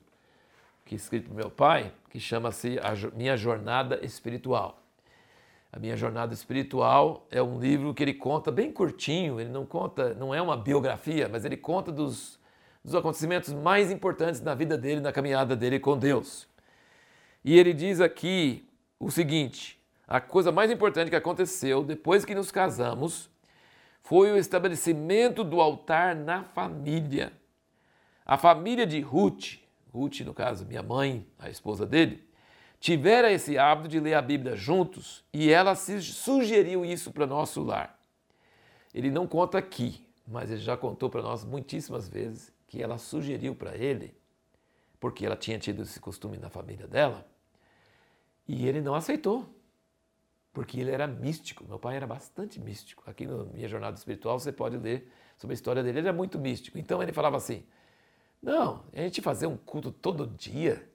que 0.85 0.95
é 0.95 0.97
escrito 0.97 1.27
por 1.27 1.35
meu 1.35 1.51
pai, 1.51 1.93
que 2.09 2.17
chama-se 2.17 2.79
Minha 3.13 3.35
Jornada 3.35 3.99
Espiritual. 4.01 4.81
A 5.69 5.79
minha 5.79 5.97
jornada 5.97 6.33
espiritual 6.33 7.27
é 7.29 7.43
um 7.43 7.59
livro 7.59 7.93
que 7.93 8.03
ele 8.03 8.13
conta 8.13 8.49
bem 8.51 8.71
curtinho, 8.71 9.37
ele 9.37 9.49
não 9.49 9.65
conta, 9.65 10.13
não 10.13 10.33
é 10.33 10.41
uma 10.41 10.55
biografia, 10.55 11.27
mas 11.27 11.43
ele 11.43 11.57
conta 11.57 11.91
dos, 11.91 12.39
dos 12.83 12.95
acontecimentos 12.95 13.53
mais 13.53 13.91
importantes 13.91 14.41
na 14.41 14.55
vida 14.55 14.77
dele, 14.77 15.01
na 15.01 15.11
caminhada 15.11 15.55
dele 15.55 15.79
com 15.79 15.97
Deus. 15.97 16.47
E 17.43 17.57
ele 17.57 17.73
diz 17.73 18.01
aqui 18.01 18.67
o 18.99 19.11
seguinte: 19.11 19.79
a 20.07 20.19
coisa 20.19 20.51
mais 20.51 20.71
importante 20.71 21.09
que 21.09 21.15
aconteceu 21.15 21.83
depois 21.83 22.25
que 22.25 22.35
nos 22.35 22.51
casamos 22.51 23.29
foi 24.01 24.31
o 24.31 24.37
estabelecimento 24.37 25.43
do 25.43 25.61
altar 25.61 26.15
na 26.15 26.43
família. 26.43 27.31
A 28.25 28.37
família 28.37 28.85
de 28.85 28.99
Ruth, 28.99 29.59
Ruth, 29.93 30.21
no 30.21 30.33
caso, 30.33 30.65
minha 30.65 30.83
mãe, 30.83 31.25
a 31.37 31.49
esposa 31.49 31.85
dele, 31.85 32.27
tivera 32.79 33.31
esse 33.31 33.57
hábito 33.57 33.87
de 33.87 33.99
ler 33.99 34.15
a 34.15 34.21
Bíblia 34.21 34.55
juntos 34.55 35.23
e 35.33 35.51
ela 35.51 35.75
sugeriu 35.75 36.83
isso 36.83 37.11
para 37.11 37.27
nosso 37.27 37.61
lar. 37.61 37.99
Ele 38.93 39.09
não 39.09 39.27
conta 39.27 39.57
aqui, 39.57 40.05
mas 40.27 40.49
ele 40.49 40.61
já 40.61 40.75
contou 40.75 41.09
para 41.09 41.21
nós 41.21 41.45
muitíssimas 41.45 42.07
vezes 42.07 42.51
que 42.71 42.81
ela 42.81 42.97
sugeriu 42.97 43.53
para 43.53 43.75
ele, 43.75 44.15
porque 44.97 45.25
ela 45.25 45.35
tinha 45.35 45.59
tido 45.59 45.81
esse 45.81 45.99
costume 45.99 46.37
na 46.37 46.49
família 46.49 46.87
dela, 46.87 47.27
e 48.47 48.65
ele 48.65 48.79
não 48.79 48.95
aceitou, 48.95 49.53
porque 50.53 50.79
ele 50.79 50.89
era 50.89 51.05
místico. 51.05 51.65
Meu 51.67 51.77
pai 51.77 51.97
era 51.97 52.07
bastante 52.07 52.61
místico. 52.61 53.03
Aqui 53.05 53.25
na 53.25 53.43
minha 53.43 53.67
jornada 53.67 53.97
espiritual 53.97 54.39
você 54.39 54.53
pode 54.53 54.77
ler 54.77 55.11
sobre 55.37 55.51
a 55.51 55.55
história 55.55 55.83
dele, 55.83 55.99
ele 55.99 56.07
era 56.07 56.15
muito 56.15 56.39
místico. 56.39 56.77
Então 56.77 57.03
ele 57.03 57.11
falava 57.11 57.35
assim: 57.35 57.65
não, 58.41 58.85
a 58.93 59.01
gente 59.01 59.21
fazer 59.21 59.47
um 59.47 59.57
culto 59.57 59.91
todo 59.91 60.25
dia, 60.25 60.89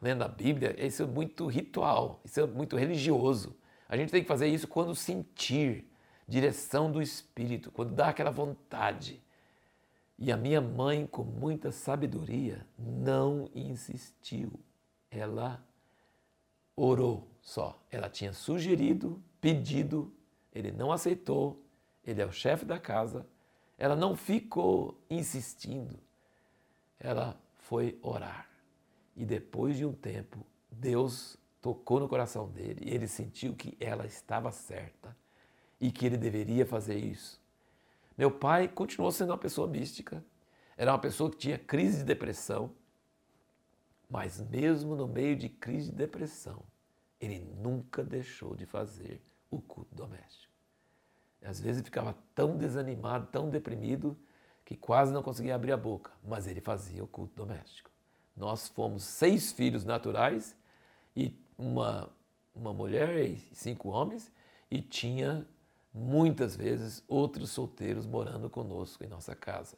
lendo 0.00 0.24
a 0.24 0.28
Bíblia, 0.28 0.74
isso 0.82 1.02
é 1.02 1.06
muito 1.06 1.46
ritual, 1.46 2.22
isso 2.24 2.40
é 2.40 2.46
muito 2.46 2.78
religioso. 2.78 3.54
A 3.86 3.94
gente 3.94 4.10
tem 4.10 4.22
que 4.22 4.28
fazer 4.28 4.48
isso 4.48 4.66
quando 4.66 4.94
sentir 4.94 5.86
direção 6.26 6.90
do 6.90 7.02
Espírito, 7.02 7.70
quando 7.70 7.92
dá 7.92 8.08
aquela 8.08 8.30
vontade. 8.30 9.22
E 10.20 10.30
a 10.30 10.36
minha 10.36 10.60
mãe, 10.60 11.06
com 11.06 11.24
muita 11.24 11.72
sabedoria, 11.72 12.66
não 12.78 13.48
insistiu. 13.54 14.52
Ela 15.10 15.64
orou 16.76 17.26
só. 17.40 17.82
Ela 17.90 18.10
tinha 18.10 18.34
sugerido, 18.34 19.18
pedido, 19.40 20.12
ele 20.54 20.70
não 20.70 20.92
aceitou, 20.92 21.64
ele 22.04 22.20
é 22.20 22.26
o 22.26 22.32
chefe 22.32 22.66
da 22.66 22.78
casa. 22.78 23.26
Ela 23.78 23.96
não 23.96 24.14
ficou 24.14 25.02
insistindo. 25.08 25.98
Ela 26.98 27.40
foi 27.56 27.98
orar. 28.02 28.46
E 29.16 29.24
depois 29.24 29.78
de 29.78 29.86
um 29.86 29.92
tempo, 29.94 30.44
Deus 30.70 31.38
tocou 31.62 31.98
no 31.98 32.08
coração 32.08 32.46
dele 32.46 32.80
e 32.84 32.94
ele 32.94 33.08
sentiu 33.08 33.54
que 33.54 33.74
ela 33.80 34.04
estava 34.04 34.52
certa 34.52 35.16
e 35.80 35.90
que 35.90 36.04
ele 36.04 36.18
deveria 36.18 36.66
fazer 36.66 36.98
isso. 36.98 37.40
Meu 38.20 38.30
pai 38.30 38.68
continuou 38.68 39.10
sendo 39.10 39.30
uma 39.30 39.38
pessoa 39.38 39.66
mística, 39.66 40.22
era 40.76 40.92
uma 40.92 40.98
pessoa 40.98 41.30
que 41.30 41.38
tinha 41.38 41.56
crise 41.56 42.00
de 42.00 42.04
depressão, 42.04 42.70
mas 44.10 44.42
mesmo 44.42 44.94
no 44.94 45.08
meio 45.08 45.34
de 45.34 45.48
crise 45.48 45.90
de 45.90 45.96
depressão, 45.96 46.62
ele 47.18 47.38
nunca 47.38 48.04
deixou 48.04 48.54
de 48.54 48.66
fazer 48.66 49.22
o 49.50 49.58
culto 49.58 49.94
doméstico. 49.94 50.52
Às 51.42 51.62
vezes 51.62 51.80
ficava 51.80 52.14
tão 52.34 52.58
desanimado, 52.58 53.26
tão 53.28 53.48
deprimido, 53.48 54.14
que 54.66 54.76
quase 54.76 55.14
não 55.14 55.22
conseguia 55.22 55.54
abrir 55.54 55.72
a 55.72 55.76
boca, 55.78 56.12
mas 56.22 56.46
ele 56.46 56.60
fazia 56.60 57.02
o 57.02 57.08
culto 57.08 57.34
doméstico. 57.34 57.90
Nós 58.36 58.68
fomos 58.68 59.02
seis 59.02 59.50
filhos 59.50 59.82
naturais 59.82 60.54
e 61.16 61.34
uma, 61.56 62.12
uma 62.54 62.74
mulher 62.74 63.24
e 63.24 63.38
cinco 63.54 63.88
homens, 63.88 64.30
e 64.70 64.82
tinha 64.82 65.48
muitas 65.92 66.56
vezes 66.56 67.02
outros 67.08 67.50
solteiros 67.50 68.06
morando 68.06 68.48
conosco 68.48 69.04
em 69.04 69.08
nossa 69.08 69.34
casa. 69.34 69.76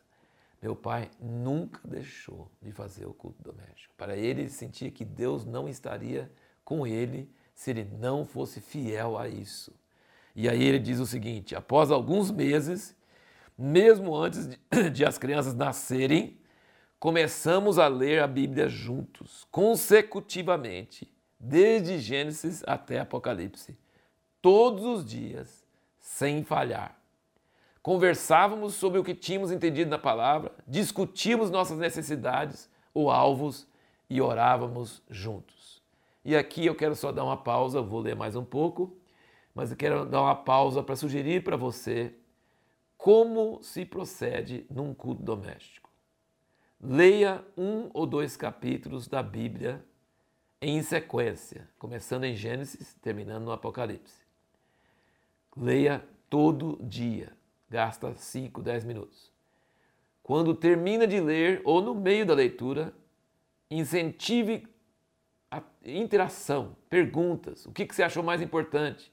Meu 0.61 0.77
pai 0.77 1.11
nunca 1.21 1.81
deixou 1.85 2.51
de 2.61 2.71
fazer 2.71 3.07
o 3.07 3.13
culto 3.13 3.43
doméstico. 3.43 3.93
Para 3.97 4.17
ele, 4.17 4.43
ele 4.43 4.51
sentia 4.51 4.91
que 4.91 5.05
Deus 5.05 5.45
não 5.45 5.69
estaria 5.69 6.31
com 6.65 6.87
ele 6.87 7.29
se 7.55 7.71
ele 7.71 7.85
não 7.99 8.25
fosse 8.25 8.61
fiel 8.61 9.19
a 9.19 9.29
isso. 9.29 9.73
E 10.35 10.49
aí 10.49 10.63
ele 10.63 10.79
diz 10.79 10.99
o 10.99 11.07
seguinte: 11.07 11.55
após 11.55 11.91
alguns 11.91 12.31
meses, 12.31 12.97
mesmo 13.59 14.15
antes 14.15 14.49
de, 14.49 14.59
de 14.91 15.05
as 15.05 15.19
crianças 15.19 15.55
nascerem, 15.55 16.39
começamos 16.99 17.79
a 17.79 17.89
ler 17.89 18.23
a 18.23 18.27
Bíblia 18.27 18.69
juntos, 18.69 19.47
consecutivamente, 19.51 21.13
desde 21.39 21.99
Gênesis 21.99 22.63
até 22.67 23.01
Apocalipse, 23.01 23.77
todos 24.41 24.85
os 24.85 25.05
dias, 25.05 25.62
sem 26.13 26.45
falhar. 26.45 26.95
Conversávamos 27.83 28.75
sobre 28.75 28.99
o 28.99 29.03
que 29.03 29.15
tínhamos 29.15 29.51
entendido 29.51 29.91
na 29.91 29.99
palavra, 29.99 30.53
discutíamos 30.69 31.51
nossas 31.51 31.79
necessidades 31.79 32.71
ou 32.93 33.11
alvos 33.11 33.67
e 34.11 34.21
orávamos 34.21 35.03
juntos. 35.09 35.83
E 36.23 36.37
aqui 36.37 36.67
eu 36.67 36.75
quero 36.75 36.95
só 36.95 37.11
dar 37.11 37.25
uma 37.25 37.37
pausa, 37.37 37.81
vou 37.81 38.01
ler 38.01 38.15
mais 38.15 38.37
um 38.37 38.45
pouco, 38.45 38.95
mas 39.55 39.71
eu 39.71 39.77
quero 39.77 40.05
dar 40.05 40.21
uma 40.21 40.35
pausa 40.35 40.83
para 40.83 40.95
sugerir 40.95 41.43
para 41.43 41.57
você 41.57 42.15
como 42.99 43.63
se 43.63 43.87
procede 43.87 44.67
num 44.71 44.93
culto 44.93 45.23
doméstico. 45.23 45.91
Leia 46.79 47.43
um 47.57 47.89
ou 47.95 48.07
dois 48.07 48.37
capítulos 48.37 49.09
da 49.09 49.23
Bíblia 49.23 49.83
em 50.61 50.83
sequência, 50.83 51.69
começando 51.79 52.25
em 52.25 52.37
Gênesis, 52.37 52.95
terminando 53.01 53.45
no 53.45 53.53
Apocalipse. 53.53 54.22
Leia 55.57 56.03
todo 56.31 56.79
dia, 56.83 57.33
gasta 57.69 58.15
5, 58.15 58.63
10 58.63 58.85
minutos. 58.85 59.31
Quando 60.23 60.55
termina 60.55 61.07
de 61.07 61.21
ler 61.21 61.61
ou 61.65 61.83
no 61.83 61.95
meio 61.95 62.25
da 62.25 62.33
leitura, 62.33 62.95
incentive 63.71 64.67
a 65.51 65.63
interação, 65.85 66.77
perguntas. 66.89 67.67
O 67.67 67.73
que, 67.73 67.85
você 67.85 68.03
achou 68.03 68.23
mais 68.23 68.41
importante? 68.41 69.13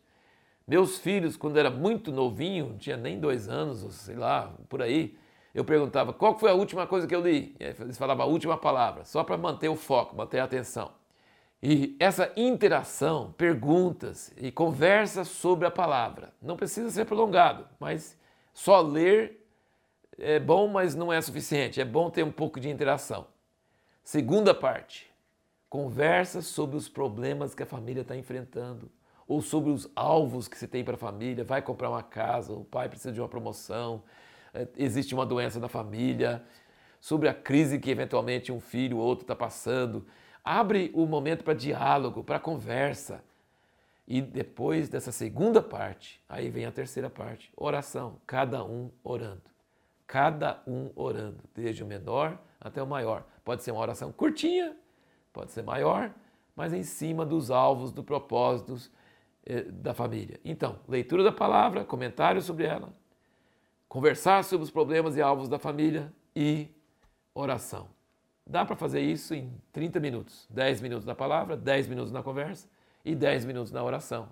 Meus 0.65 0.97
filhos, 0.97 1.35
quando 1.35 1.57
era 1.57 1.69
muito 1.69 2.11
novinho, 2.11 2.69
não 2.69 2.77
tinha 2.77 2.95
nem 2.95 3.19
dois 3.19 3.49
anos, 3.49 3.83
ou 3.83 3.91
sei 3.91 4.15
lá, 4.15 4.55
por 4.69 4.81
aí, 4.81 5.17
eu 5.53 5.65
perguntava 5.65 6.13
qual 6.13 6.37
foi 6.37 6.49
a 6.49 6.53
última 6.53 6.87
coisa 6.87 7.07
que 7.07 7.15
eu 7.15 7.21
li. 7.21 7.55
Eles 7.59 7.97
falavam 7.97 8.25
a 8.25 8.29
última 8.29 8.55
palavra, 8.55 9.03
só 9.03 9.23
para 9.23 9.35
manter 9.35 9.67
o 9.67 9.75
foco, 9.75 10.15
manter 10.15 10.39
a 10.39 10.45
atenção. 10.45 10.91
E 11.61 11.95
essa 11.99 12.31
interação, 12.37 13.33
perguntas 13.37 14.31
e 14.37 14.51
conversa 14.51 15.25
sobre 15.25 15.67
a 15.67 15.71
palavra. 15.71 16.33
Não 16.41 16.55
precisa 16.55 16.89
ser 16.89 17.05
prolongado, 17.05 17.67
mas 17.79 18.17
só 18.53 18.79
ler 18.81 19.39
é 20.17 20.39
bom, 20.39 20.67
mas 20.67 20.95
não 20.95 21.11
é 21.11 21.21
suficiente. 21.21 21.79
É 21.79 21.85
bom 21.85 22.09
ter 22.09 22.23
um 22.23 22.31
pouco 22.31 22.59
de 22.59 22.69
interação. 22.69 23.27
Segunda 24.03 24.53
parte, 24.53 25.09
conversa 25.69 26.41
sobre 26.41 26.75
os 26.75 26.89
problemas 26.89 27.53
que 27.53 27.63
a 27.63 27.65
família 27.65 28.01
está 28.01 28.15
enfrentando 28.15 28.91
ou 29.27 29.41
sobre 29.41 29.69
os 29.69 29.89
alvos 29.95 30.47
que 30.47 30.57
se 30.57 30.67
tem 30.67 30.83
para 30.83 30.95
a 30.95 30.97
família. 30.97 31.43
Vai 31.43 31.61
comprar 31.61 31.89
uma 31.89 32.01
casa, 32.01 32.51
o 32.51 32.65
pai 32.65 32.89
precisa 32.89 33.11
de 33.11 33.21
uma 33.21 33.29
promoção, 33.29 34.03
é, 34.53 34.67
existe 34.75 35.13
uma 35.13 35.25
doença 35.25 35.59
na 35.59 35.67
família, 35.67 36.43
sobre 36.99 37.29
a 37.29 37.33
crise 37.33 37.79
que 37.79 37.91
eventualmente 37.91 38.51
um 38.51 38.59
filho 38.59 38.97
ou 38.97 39.05
outro 39.05 39.23
está 39.23 39.35
passando. 39.35 40.05
Abre 40.43 40.91
o 40.93 41.05
momento 41.05 41.43
para 41.43 41.53
diálogo, 41.53 42.23
para 42.23 42.39
conversa. 42.39 43.23
E 44.07 44.21
depois 44.21 44.89
dessa 44.89 45.11
segunda 45.11 45.61
parte, 45.61 46.19
aí 46.27 46.49
vem 46.49 46.65
a 46.65 46.71
terceira 46.71 47.09
parte, 47.09 47.51
oração, 47.55 48.19
cada 48.25 48.63
um 48.63 48.89
orando. 49.03 49.43
Cada 50.07 50.63
um 50.65 50.89
orando, 50.95 51.43
desde 51.53 51.83
o 51.83 51.85
menor 51.85 52.39
até 52.59 52.81
o 52.81 52.87
maior. 52.87 53.23
Pode 53.43 53.63
ser 53.63 53.71
uma 53.71 53.81
oração 53.81 54.11
curtinha, 54.11 54.75
pode 55.31 55.51
ser 55.51 55.61
maior, 55.61 56.11
mas 56.55 56.73
em 56.73 56.81
cima 56.81 57.23
dos 57.25 57.51
alvos, 57.51 57.91
dos 57.91 58.03
propósitos 58.03 58.91
eh, 59.45 59.61
da 59.63 59.93
família. 59.93 60.39
Então, 60.43 60.79
leitura 60.87 61.23
da 61.23 61.31
palavra, 61.31 61.85
comentário 61.85 62.41
sobre 62.41 62.65
ela, 62.65 62.91
conversar 63.87 64.43
sobre 64.43 64.63
os 64.63 64.71
problemas 64.71 65.15
e 65.15 65.21
alvos 65.21 65.47
da 65.47 65.59
família 65.59 66.11
e 66.35 66.67
oração. 67.33 67.87
Dá 68.49 68.65
para 68.65 68.75
fazer 68.75 69.01
isso 69.01 69.35
em 69.35 69.53
30 69.71 69.99
minutos. 69.99 70.47
10 70.49 70.81
minutos 70.81 71.05
na 71.05 71.13
palavra, 71.13 71.55
10 71.55 71.87
minutos 71.87 72.11
na 72.11 72.23
conversa 72.23 72.67
e 73.05 73.13
10 73.13 73.45
minutos 73.45 73.71
na 73.71 73.83
oração. 73.83 74.29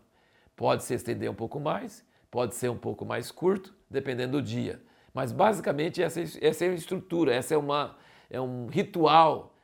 Pode 0.56 0.84
se 0.84 0.96
estender 0.96 1.30
um 1.30 1.36
pouco 1.36 1.60
mais, 1.60 2.04
pode 2.32 2.56
ser 2.56 2.70
um 2.70 2.78
pouco 2.78 3.06
mais 3.06 3.30
curto, 3.30 3.76
dependendo 3.88 4.42
do 4.42 4.42
dia. 4.42 4.82
Mas 5.14 5.32
basicamente 5.32 6.02
essa, 6.02 6.20
essa 6.20 6.66
é 6.66 6.70
a 6.70 6.74
estrutura, 6.74 7.32
essa 7.32 7.54
é 7.54 7.58
uma, 7.58 7.96
é 8.28 8.42
um 8.42 8.66
ritual 8.66 9.56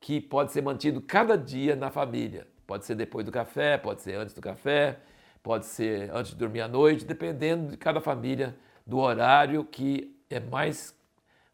que 0.00 0.20
pode 0.20 0.50
ser 0.50 0.62
mantido 0.62 1.00
cada 1.00 1.38
dia 1.38 1.76
na 1.76 1.88
família. 1.88 2.48
Pode 2.66 2.84
ser 2.86 2.96
depois 2.96 3.24
do 3.24 3.30
café, 3.30 3.78
pode 3.78 4.02
ser 4.02 4.16
antes 4.16 4.34
do 4.34 4.40
café, 4.40 4.98
pode 5.40 5.66
ser 5.66 6.10
antes 6.12 6.32
de 6.32 6.36
dormir 6.36 6.62
à 6.62 6.68
noite, 6.68 7.04
dependendo 7.04 7.70
de 7.70 7.76
cada 7.76 8.00
família, 8.00 8.56
do 8.84 8.98
horário 8.98 9.64
que 9.64 10.20
é 10.28 10.40
mais 10.40 10.98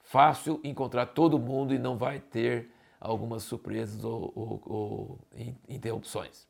fácil 0.07 0.61
encontrar 0.63 1.07
todo 1.07 1.39
mundo 1.39 1.75
e 1.75 1.79
não 1.79 1.99
vai 1.99 2.21
ter 2.21 2.71
algumas 3.01 3.43
surpresas 3.43 4.05
ou, 4.05 4.33
ou, 4.35 4.63
ou 4.65 5.19
interrupções. 5.69 6.47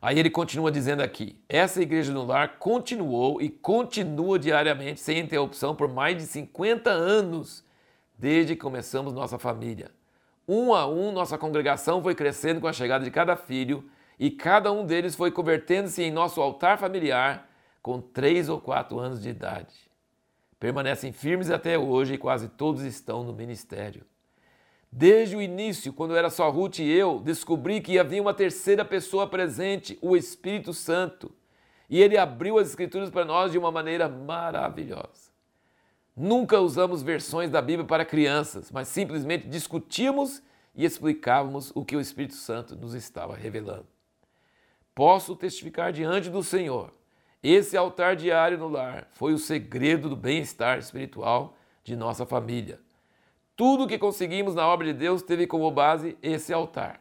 Aí 0.00 0.18
ele 0.18 0.30
continua 0.30 0.70
dizendo 0.70 1.02
aqui: 1.02 1.38
essa 1.48 1.82
igreja 1.82 2.12
no 2.12 2.24
lar 2.24 2.58
continuou 2.58 3.42
e 3.42 3.48
continua 3.48 4.38
diariamente, 4.38 5.00
sem 5.00 5.18
interrupção, 5.18 5.74
por 5.74 5.88
mais 5.88 6.16
de 6.16 6.22
50 6.24 6.90
anos 6.90 7.64
desde 8.18 8.54
que 8.56 8.62
começamos 8.62 9.12
nossa 9.12 9.38
família. 9.38 9.90
Um 10.48 10.72
a 10.72 10.86
um, 10.86 11.12
nossa 11.12 11.36
congregação 11.36 12.02
foi 12.02 12.14
crescendo 12.14 12.60
com 12.60 12.66
a 12.66 12.72
chegada 12.72 13.04
de 13.04 13.10
cada 13.10 13.36
filho 13.36 13.88
e 14.18 14.30
cada 14.30 14.72
um 14.72 14.84
deles 14.84 15.14
foi 15.14 15.30
convertendo-se 15.30 16.02
em 16.02 16.10
nosso 16.10 16.40
altar 16.40 16.78
familiar 16.78 17.48
com 17.82 18.00
três 18.00 18.48
ou 18.48 18.58
quatro 18.60 18.98
anos 18.98 19.22
de 19.22 19.28
idade. 19.28 19.87
Permanecem 20.58 21.12
firmes 21.12 21.50
até 21.50 21.78
hoje 21.78 22.14
e 22.14 22.18
quase 22.18 22.48
todos 22.48 22.82
estão 22.82 23.22
no 23.22 23.32
ministério. 23.32 24.04
Desde 24.90 25.36
o 25.36 25.42
início, 25.42 25.92
quando 25.92 26.16
era 26.16 26.30
só 26.30 26.50
Ruth 26.50 26.78
e 26.78 26.90
eu, 26.90 27.20
descobri 27.20 27.80
que 27.80 27.98
havia 27.98 28.22
uma 28.22 28.34
terceira 28.34 28.84
pessoa 28.84 29.26
presente, 29.26 29.98
o 30.00 30.16
Espírito 30.16 30.72
Santo. 30.72 31.30
E 31.90 32.00
ele 32.02 32.16
abriu 32.16 32.58
as 32.58 32.68
Escrituras 32.68 33.10
para 33.10 33.24
nós 33.24 33.52
de 33.52 33.58
uma 33.58 33.70
maneira 33.70 34.08
maravilhosa. 34.08 35.28
Nunca 36.16 36.58
usamos 36.58 37.02
versões 37.02 37.50
da 37.50 37.62
Bíblia 37.62 37.86
para 37.86 38.04
crianças, 38.04 38.72
mas 38.72 38.88
simplesmente 38.88 39.46
discutíamos 39.46 40.42
e 40.74 40.84
explicávamos 40.84 41.70
o 41.74 41.84
que 41.84 41.94
o 41.94 42.00
Espírito 42.00 42.34
Santo 42.34 42.74
nos 42.74 42.94
estava 42.94 43.36
revelando. 43.36 43.86
Posso 44.94 45.36
testificar 45.36 45.92
diante 45.92 46.28
do 46.28 46.42
Senhor, 46.42 46.92
esse 47.42 47.76
altar 47.76 48.16
diário 48.16 48.58
no 48.58 48.68
lar 48.68 49.08
foi 49.12 49.32
o 49.32 49.38
segredo 49.38 50.08
do 50.08 50.16
bem-estar 50.16 50.78
espiritual 50.78 51.56
de 51.84 51.94
nossa 51.94 52.26
família. 52.26 52.80
Tudo 53.56 53.84
o 53.84 53.86
que 53.86 53.98
conseguimos 53.98 54.54
na 54.54 54.66
obra 54.66 54.86
de 54.86 54.92
Deus 54.92 55.22
teve 55.22 55.46
como 55.46 55.70
base 55.70 56.16
esse 56.22 56.52
altar. 56.52 57.00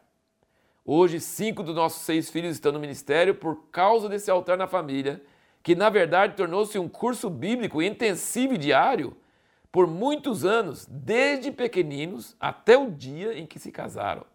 Hoje, 0.86 1.20
cinco 1.20 1.64
dos 1.64 1.76
nossos 1.76 2.02
seis 2.04 2.30
filhos 2.30 2.54
estão 2.54 2.72
no 2.72 2.80
ministério 2.80 3.36
por 3.36 3.70
causa 3.72 4.08
desse 4.08 4.32
altar 4.32 4.58
na 4.58 4.68
família 4.68 5.22
que 5.68 5.76
na 5.76 5.90
verdade 5.90 6.36
tornou-se 6.36 6.80
um 6.80 6.88
curso 6.88 7.30
bíblico 7.30 7.82
intensivo 7.82 8.54
e 8.54 8.58
diário 8.58 9.18
por 9.70 9.86
muitos 9.86 10.46
anos, 10.46 10.88
desde 10.90 11.52
pequeninos 11.52 12.38
até 12.40 12.78
o 12.78 12.90
dia 12.90 13.38
em 13.38 13.46
que 13.46 13.60
se 13.60 13.70
casaram. 13.70 14.26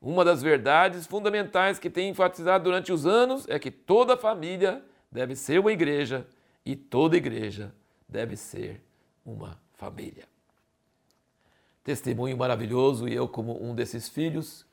Uma 0.00 0.24
das 0.24 0.42
verdades 0.42 1.06
fundamentais 1.06 1.78
que 1.78 1.88
tem 1.88 2.10
enfatizado 2.10 2.64
durante 2.64 2.92
os 2.92 3.06
anos 3.06 3.48
é 3.48 3.58
que 3.58 3.70
toda 3.70 4.18
família 4.18 4.84
deve 5.10 5.34
ser 5.34 5.60
uma 5.60 5.72
igreja 5.72 6.26
e 6.64 6.76
toda 6.76 7.16
igreja 7.16 7.74
deve 8.08 8.36
ser 8.36 8.82
uma 9.24 9.60
família. 9.74 10.24
Testemunho 11.82 12.36
maravilhoso 12.36 13.08
e 13.08 13.14
eu, 13.14 13.26
como 13.28 13.62
um 13.62 13.74
desses 13.74 14.08
filhos, 14.08 14.66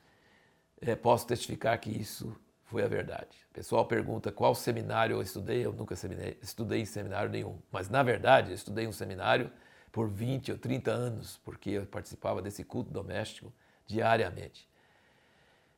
é, 0.80 0.94
posso 0.94 1.26
testificar 1.26 1.78
que 1.80 1.90
isso 1.90 2.36
foi 2.64 2.84
a 2.84 2.88
verdade. 2.88 3.46
O 3.50 3.54
pessoal 3.54 3.86
pergunta 3.86 4.30
qual 4.30 4.54
seminário 4.54 5.16
eu 5.16 5.22
estudei, 5.22 5.64
eu 5.64 5.72
nunca 5.72 5.94
estudei 6.42 6.80
em 6.80 6.84
seminário 6.84 7.30
nenhum, 7.30 7.58
mas 7.70 7.88
na 7.88 8.02
verdade 8.02 8.50
eu 8.50 8.54
estudei 8.54 8.86
um 8.86 8.92
seminário 8.92 9.50
por 9.90 10.08
20 10.08 10.52
ou 10.52 10.58
30 10.58 10.90
anos, 10.90 11.40
porque 11.44 11.70
eu 11.70 11.86
participava 11.86 12.42
desse 12.42 12.62
culto 12.64 12.90
doméstico 12.90 13.52
diariamente. 13.86 14.68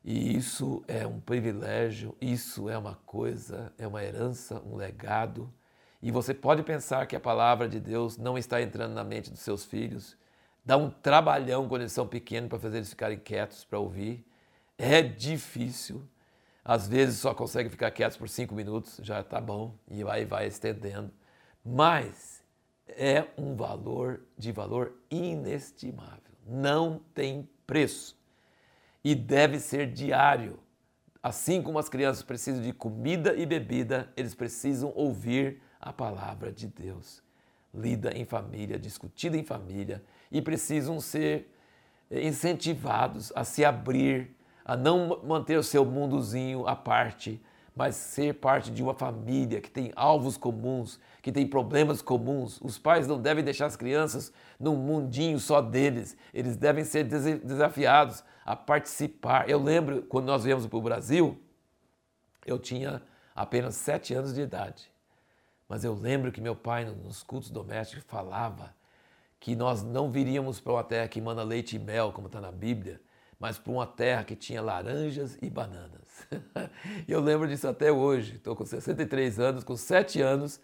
E 0.03 0.35
isso 0.35 0.83
é 0.87 1.05
um 1.05 1.19
privilégio, 1.19 2.15
isso 2.21 2.69
é 2.69 2.77
uma 2.77 2.95
coisa, 3.05 3.73
é 3.77 3.85
uma 3.87 4.03
herança, 4.03 4.61
um 4.65 4.75
legado. 4.75 5.51
E 6.01 6.11
você 6.11 6.33
pode 6.33 6.63
pensar 6.63 7.05
que 7.05 7.15
a 7.15 7.19
palavra 7.19 7.67
de 7.67 7.79
Deus 7.79 8.17
não 8.17 8.37
está 8.37 8.61
entrando 8.61 8.93
na 8.93 9.03
mente 9.03 9.29
dos 9.29 9.41
seus 9.41 9.65
filhos, 9.65 10.17
dá 10.65 10.77
um 10.77 10.89
trabalhão 10.89 11.67
quando 11.67 11.81
eles 11.81 11.91
são 11.91 12.07
pequenos 12.07 12.49
para 12.49 12.59
fazer 12.59 12.77
eles 12.77 12.89
ficarem 12.89 13.19
quietos 13.19 13.65
para 13.65 13.79
ouvir. 13.79 14.25
É 14.77 15.01
difícil 15.01 16.07
às 16.69 16.87
vezes 16.87 17.17
só 17.17 17.33
consegue 17.33 17.67
ficar 17.67 17.89
quietos 17.89 18.15
por 18.15 18.29
cinco 18.29 18.53
minutos, 18.53 18.99
já 19.01 19.21
está 19.21 19.41
bom, 19.41 19.73
e 19.89 20.03
vai, 20.03 20.23
vai 20.23 20.45
estendendo. 20.45 21.11
Mas 21.65 22.43
é 22.87 23.25
um 23.35 23.55
valor 23.55 24.21
de 24.37 24.51
valor 24.51 24.93
inestimável. 25.09 26.31
Não 26.45 27.01
tem 27.11 27.49
preço. 27.65 28.15
E 29.03 29.15
deve 29.15 29.59
ser 29.59 29.91
diário. 29.91 30.59
Assim 31.21 31.61
como 31.61 31.79
as 31.79 31.89
crianças 31.89 32.23
precisam 32.23 32.61
de 32.61 32.71
comida 32.71 33.35
e 33.35 33.45
bebida, 33.45 34.11
eles 34.15 34.33
precisam 34.33 34.91
ouvir 34.95 35.61
a 35.79 35.91
palavra 35.91 36.51
de 36.51 36.67
Deus, 36.67 37.21
lida 37.73 38.11
em 38.17 38.25
família, 38.25 38.79
discutida 38.79 39.37
em 39.37 39.43
família, 39.43 40.03
e 40.31 40.41
precisam 40.41 40.99
ser 40.99 41.53
incentivados 42.11 43.31
a 43.35 43.43
se 43.43 43.63
abrir 43.63 44.35
a 44.63 44.77
não 44.77 45.21
manter 45.23 45.57
o 45.57 45.63
seu 45.63 45.83
mundozinho 45.83 46.67
à 46.67 46.75
parte, 46.75 47.41
mas 47.79 47.95
ser 47.95 48.33
parte 48.33 48.69
de 48.71 48.83
uma 48.83 48.93
família 48.93 49.61
que 49.61 49.71
tem 49.71 49.93
alvos 49.95 50.35
comuns, 50.35 50.99
que 51.21 51.31
tem 51.31 51.47
problemas 51.47 52.01
comuns. 52.01 52.59
Os 52.61 52.77
pais 52.77 53.07
não 53.07 53.21
devem 53.21 53.41
deixar 53.41 53.67
as 53.67 53.77
crianças 53.77 54.33
num 54.59 54.75
mundinho 54.75 55.39
só 55.39 55.61
deles, 55.61 56.17
eles 56.33 56.57
devem 56.57 56.83
ser 56.83 57.05
desafiados 57.05 58.21
a 58.45 58.53
participar. 58.53 59.49
Eu 59.49 59.63
lembro 59.63 60.01
quando 60.01 60.25
nós 60.25 60.43
viemos 60.43 60.67
para 60.67 60.77
o 60.77 60.81
Brasil, 60.81 61.41
eu 62.45 62.59
tinha 62.59 63.01
apenas 63.33 63.75
sete 63.75 64.13
anos 64.13 64.33
de 64.33 64.41
idade, 64.41 64.91
mas 65.69 65.85
eu 65.85 65.93
lembro 65.93 66.33
que 66.33 66.41
meu 66.41 66.57
pai, 66.57 66.83
nos 66.83 67.23
cultos 67.23 67.49
domésticos, 67.49 68.03
falava 68.09 68.75
que 69.39 69.55
nós 69.55 69.81
não 69.81 70.11
viríamos 70.11 70.59
para 70.59 70.73
uma 70.73 70.83
terra 70.83 71.07
que 71.07 71.21
manda 71.21 71.43
leite 71.43 71.77
e 71.77 71.79
mel, 71.79 72.11
como 72.11 72.27
está 72.27 72.41
na 72.41 72.51
Bíblia, 72.51 72.99
mas 73.39 73.57
para 73.57 73.71
uma 73.71 73.87
terra 73.87 74.23
que 74.23 74.35
tinha 74.35 74.61
laranjas 74.61 75.37
e 75.41 75.49
bananas. 75.49 75.99
E 77.07 77.11
eu 77.11 77.21
lembro 77.21 77.47
disso 77.47 77.67
até 77.67 77.91
hoje. 77.91 78.35
Estou 78.35 78.55
com 78.55 78.65
63 78.65 79.39
anos, 79.39 79.63
com 79.63 79.75
7 79.77 80.21
anos, 80.21 80.59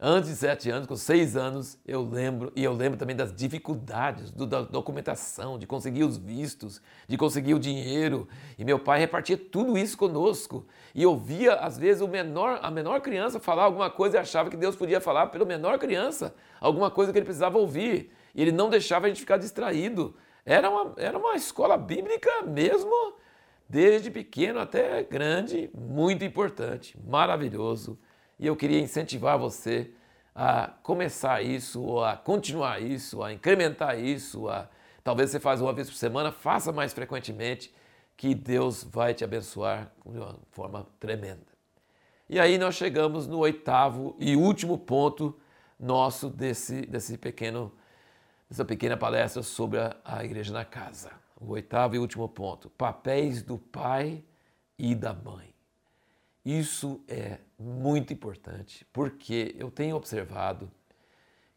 antes 0.00 0.30
de 0.30 0.36
7 0.36 0.70
anos, 0.70 0.86
com 0.86 0.96
6 0.96 1.36
anos, 1.36 1.78
eu 1.84 2.02
lembro, 2.02 2.52
e 2.56 2.64
eu 2.64 2.72
lembro 2.72 2.98
também 2.98 3.14
das 3.14 3.34
dificuldades 3.34 4.30
do, 4.30 4.46
da 4.46 4.62
documentação, 4.62 5.58
de 5.58 5.66
conseguir 5.66 6.04
os 6.04 6.16
vistos, 6.16 6.80
de 7.06 7.16
conseguir 7.16 7.54
o 7.54 7.58
dinheiro. 7.58 8.26
E 8.58 8.64
meu 8.64 8.78
pai 8.78 9.00
repartia 9.00 9.36
tudo 9.36 9.76
isso 9.76 9.98
conosco. 9.98 10.64
E 10.94 11.02
eu 11.02 11.18
via, 11.18 11.54
às 11.54 11.76
vezes, 11.76 12.00
o 12.00 12.08
menor, 12.08 12.60
a 12.62 12.70
menor 12.70 13.00
criança 13.00 13.38
falar 13.38 13.64
alguma 13.64 13.90
coisa 13.90 14.16
e 14.16 14.20
achava 14.20 14.48
que 14.48 14.56
Deus 14.56 14.76
podia 14.76 15.00
falar 15.00 15.26
pela 15.26 15.44
menor 15.44 15.78
criança, 15.78 16.34
alguma 16.60 16.90
coisa 16.90 17.12
que 17.12 17.18
ele 17.18 17.26
precisava 17.26 17.58
ouvir. 17.58 18.12
E 18.34 18.40
ele 18.40 18.52
não 18.52 18.70
deixava 18.70 19.06
a 19.06 19.08
gente 19.08 19.20
ficar 19.20 19.36
distraído. 19.36 20.14
Era 20.50 20.68
uma, 20.68 20.94
era 20.96 21.16
uma 21.16 21.36
escola 21.36 21.78
bíblica 21.78 22.42
mesmo, 22.42 23.14
desde 23.68 24.10
pequeno 24.10 24.58
até 24.58 25.00
grande, 25.04 25.70
muito 25.72 26.24
importante, 26.24 26.98
maravilhoso. 27.06 27.96
E 28.36 28.48
eu 28.48 28.56
queria 28.56 28.80
incentivar 28.80 29.38
você 29.38 29.92
a 30.34 30.72
começar 30.82 31.40
isso, 31.40 32.00
a 32.00 32.16
continuar 32.16 32.82
isso, 32.82 33.22
a 33.22 33.32
incrementar 33.32 33.96
isso, 33.96 34.48
a 34.48 34.68
talvez 35.04 35.30
você 35.30 35.38
faça 35.38 35.62
uma 35.62 35.72
vez 35.72 35.88
por 35.88 35.94
semana, 35.94 36.32
faça 36.32 36.72
mais 36.72 36.92
frequentemente, 36.92 37.72
que 38.16 38.34
Deus 38.34 38.82
vai 38.82 39.14
te 39.14 39.22
abençoar 39.22 39.92
de 40.04 40.18
uma 40.18 40.36
forma 40.50 40.84
tremenda. 40.98 41.46
E 42.28 42.40
aí 42.40 42.58
nós 42.58 42.74
chegamos 42.74 43.28
no 43.28 43.38
oitavo 43.38 44.16
e 44.18 44.34
último 44.34 44.76
ponto 44.76 45.32
nosso 45.78 46.28
desse, 46.28 46.82
desse 46.86 47.16
pequeno 47.16 47.72
essa 48.50 48.64
pequena 48.64 48.96
palestra 48.96 49.42
sobre 49.42 49.78
a, 49.78 49.96
a 50.04 50.24
igreja 50.24 50.52
na 50.52 50.64
casa. 50.64 51.12
O 51.40 51.52
oitavo 51.52 51.94
e 51.94 51.98
último 51.98 52.28
ponto: 52.28 52.68
papéis 52.70 53.42
do 53.42 53.56
pai 53.56 54.24
e 54.78 54.94
da 54.94 55.14
mãe. 55.14 55.54
Isso 56.44 57.00
é 57.06 57.38
muito 57.58 58.12
importante 58.12 58.84
porque 58.92 59.54
eu 59.58 59.70
tenho 59.70 59.94
observado 59.94 60.70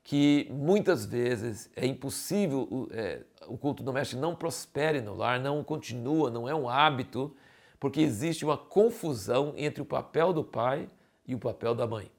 que 0.04 0.48
muitas 0.52 1.06
vezes 1.06 1.72
é 1.76 1.86
impossível 1.86 2.90
é, 2.92 3.22
o 3.48 3.58
culto 3.58 3.82
doméstico 3.82 4.22
não 4.22 4.36
prospere 4.36 5.00
no 5.00 5.16
lar, 5.16 5.40
não 5.40 5.64
continua, 5.64 6.30
não 6.30 6.48
é 6.48 6.54
um 6.54 6.68
hábito, 6.68 7.34
porque 7.80 8.02
existe 8.02 8.44
uma 8.44 8.58
confusão 8.58 9.54
entre 9.56 9.82
o 9.82 9.86
papel 9.86 10.34
do 10.34 10.44
pai 10.44 10.90
e 11.26 11.34
o 11.34 11.40
papel 11.40 11.74
da 11.74 11.88
mãe. 11.88 12.12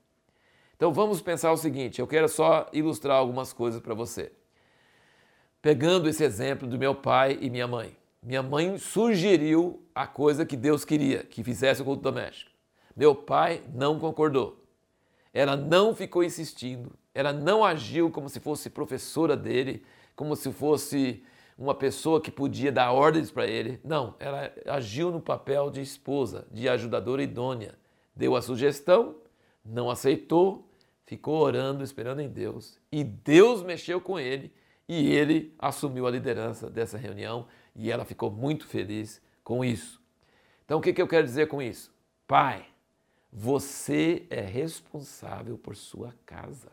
Então 0.75 0.93
vamos 0.93 1.21
pensar 1.21 1.53
o 1.53 1.57
seguinte: 1.57 2.01
eu 2.01 2.07
quero 2.07 2.29
só 2.29 2.69
ilustrar 2.73 3.19
algumas 3.19 3.53
coisas 3.53 3.81
para 3.81 3.95
você 3.95 4.33
pegando 5.64 6.11
esse 6.11 6.22
exemplo 6.22 6.68
do 6.68 6.79
meu 6.79 6.94
pai 6.94 7.38
e 7.40 7.48
minha 7.48 7.66
mãe. 7.66 7.96
Minha 8.22 8.42
mãe 8.42 8.77
sugeriu 8.77 9.83
a 9.94 10.07
coisa 10.07 10.44
que 10.44 10.59
Deus 10.59 10.85
queria, 10.85 11.24
que 11.24 11.42
fizesse 11.42 11.81
o 11.81 11.87
culto 11.87 12.03
doméstico. 12.03 12.50
Meu 12.94 13.14
pai 13.14 13.62
não 13.72 13.98
concordou. 13.98 14.62
Ela 15.33 15.57
não 15.57 15.94
ficou 15.94 16.22
insistindo. 16.22 16.92
Ela 17.14 17.33
não 17.33 17.64
agiu 17.64 18.11
como 18.11 18.29
se 18.29 18.40
fosse 18.40 18.68
professora 18.68 19.35
dele, 19.35 19.83
como 20.14 20.37
se 20.37 20.53
fosse 20.53 21.24
uma 21.57 21.74
pessoa 21.74 22.20
que 22.20 22.31
podia 22.31 22.70
dar 22.70 22.92
ordens 22.92 23.31
para 23.31 23.46
ele. 23.46 23.81
Não, 23.83 24.16
ela 24.18 24.53
agiu 24.66 25.11
no 25.11 25.18
papel 25.18 25.70
de 25.70 25.81
esposa, 25.81 26.46
de 26.53 26.68
ajudadora 26.68 27.22
idônea. 27.22 27.74
Deu 28.14 28.37
a 28.37 28.42
sugestão, 28.42 29.14
não 29.64 29.88
aceitou, 29.88 30.68
ficou 31.07 31.40
orando, 31.40 31.83
esperando 31.83 32.20
em 32.20 32.29
Deus. 32.29 32.79
E 32.92 33.03
Deus 33.03 33.62
mexeu 33.62 33.98
com 33.98 34.20
ele 34.20 34.53
e 34.88 35.12
ele 35.12 35.55
assumiu 35.59 36.07
a 36.07 36.11
liderança 36.11 36.68
dessa 36.68 36.99
reunião 36.99 37.47
e 37.75 37.90
ela 37.90 38.05
ficou 38.05 38.31
muito 38.31 38.66
feliz 38.66 39.20
com 39.42 39.64
isso. 39.64 40.01
Então, 40.64 40.79
o 40.79 40.83
que, 40.83 40.92
que 40.92 41.03
eu 41.03 41.09
quero 41.09 41.27
dizer 41.27 41.49
com 41.49 41.61
isso? 41.61 41.92
Pai, 42.27 42.66
você 43.33 44.27
é 44.31 44.40
responsável 44.40 45.59
por 45.59 45.77
sua 45.77 46.14
casa. 46.25 46.70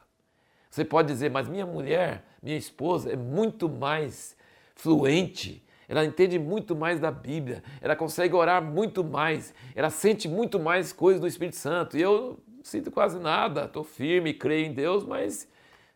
Você 0.70 0.86
pode 0.86 1.10
dizer, 1.10 1.30
mas 1.30 1.50
minha 1.50 1.66
mulher, 1.66 2.24
minha 2.42 2.58
esposa 2.58 3.12
é 3.12 3.16
muito 3.16 3.68
mais 3.68 4.38
fluente, 4.76 5.66
ela 5.90 6.06
entende 6.06 6.40
muito 6.40 6.74
mais 6.74 7.00
da 7.02 7.12
Bíblia, 7.12 7.62
ela 7.82 7.98
consegue 7.98 8.34
orar 8.34 8.64
muito 8.64 9.04
mais, 9.04 9.54
ela 9.76 9.90
sente 9.90 10.30
muito 10.30 10.58
mais 10.58 10.94
coisas 10.94 11.20
do 11.20 11.28
Espírito 11.28 11.58
Santo. 11.58 11.98
E 11.98 12.02
eu 12.02 12.40
sinto 12.64 12.90
quase 12.90 13.20
nada, 13.20 13.66
estou 13.66 13.84
firme, 13.84 14.34
creio 14.34 14.68
em 14.68 14.74
Deus, 14.74 15.04
mas 15.04 15.50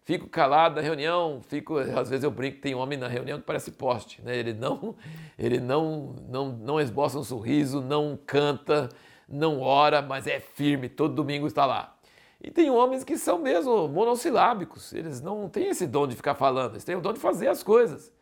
fico 0.05 0.29
calado 0.29 0.75
na 0.75 0.81
reunião, 0.81 1.41
fico, 1.41 1.77
às 1.77 2.09
vezes 2.09 2.23
eu 2.23 2.29
brinco 2.29 2.61
tem 2.61 2.75
homem 2.75 2.97
na 2.97 3.07
reunião 3.07 3.39
que 3.39 3.45
parece 3.45 3.71
poste, 3.71 4.21
né? 4.21 4.37
Ele 4.37 4.53
não, 4.53 4.95
ele 5.37 5.59
não, 5.59 6.15
não, 6.29 6.49
não 6.49 6.79
esboça 6.79 7.17
um 7.17 7.23
sorriso, 7.23 7.81
não 7.81 8.17
canta, 8.25 8.87
não 9.27 9.59
ora, 9.59 10.03
mas 10.03 10.27
é 10.27 10.39
firme, 10.39 10.87
todo 10.87 11.15
domingo 11.15 11.47
está 11.47 11.65
lá. 11.65 11.97
E 12.39 12.51
tem 12.51 12.69
homens 12.69 13.03
que 13.03 13.17
são 13.17 13.39
mesmo 13.39 13.87
monossilábicos, 13.87 14.93
eles 14.93 15.19
não 15.21 15.49
têm 15.49 15.69
esse 15.69 15.87
dom 15.87 16.07
de 16.07 16.15
ficar 16.15 16.35
falando, 16.35 16.73
eles 16.73 16.83
têm 16.83 16.95
o 16.95 17.01
dom 17.01 17.11
de 17.11 17.19
fazer 17.19 17.47
as 17.47 17.63
coisas. 17.63 18.13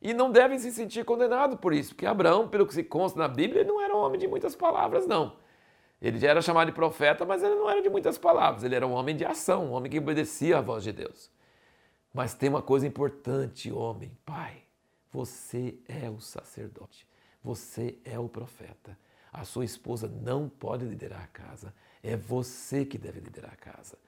E 0.00 0.14
não 0.14 0.30
devem 0.30 0.58
se 0.58 0.72
sentir 0.72 1.04
condenados 1.04 1.58
por 1.60 1.74
isso, 1.74 1.90
porque 1.90 2.06
Abraão, 2.06 2.48
pelo 2.48 2.66
que 2.66 2.72
se 2.72 2.82
consta 2.82 3.18
na 3.18 3.28
Bíblia, 3.28 3.62
não 3.62 3.82
era 3.82 3.94
um 3.94 3.98
homem 3.98 4.18
de 4.18 4.26
muitas 4.26 4.56
palavras, 4.56 5.06
não. 5.06 5.36
Ele 6.06 6.20
já 6.20 6.28
era 6.28 6.40
chamado 6.40 6.68
de 6.68 6.72
profeta, 6.72 7.24
mas 7.24 7.42
ele 7.42 7.56
não 7.56 7.68
era 7.68 7.82
de 7.82 7.88
muitas 7.88 8.16
palavras, 8.16 8.62
ele 8.62 8.76
era 8.76 8.86
um 8.86 8.92
homem 8.92 9.16
de 9.16 9.24
ação, 9.24 9.66
um 9.66 9.72
homem 9.72 9.90
que 9.90 9.98
obedecia 9.98 10.58
à 10.58 10.60
voz 10.60 10.84
de 10.84 10.92
Deus. 10.92 11.28
Mas 12.14 12.32
tem 12.32 12.48
uma 12.48 12.62
coisa 12.62 12.86
importante, 12.86 13.72
homem, 13.72 14.16
pai, 14.24 14.62
você 15.10 15.76
é 15.88 16.08
o 16.08 16.20
sacerdote, 16.20 17.08
você 17.42 17.98
é 18.04 18.16
o 18.20 18.28
profeta. 18.28 18.96
A 19.32 19.44
sua 19.44 19.64
esposa 19.64 20.06
não 20.06 20.48
pode 20.48 20.84
liderar 20.84 21.24
a 21.24 21.26
casa, 21.26 21.74
é 22.04 22.16
você 22.16 22.84
que 22.84 22.98
deve 22.98 23.18
liderar 23.18 23.54
a 23.54 23.56
casa. 23.56 23.98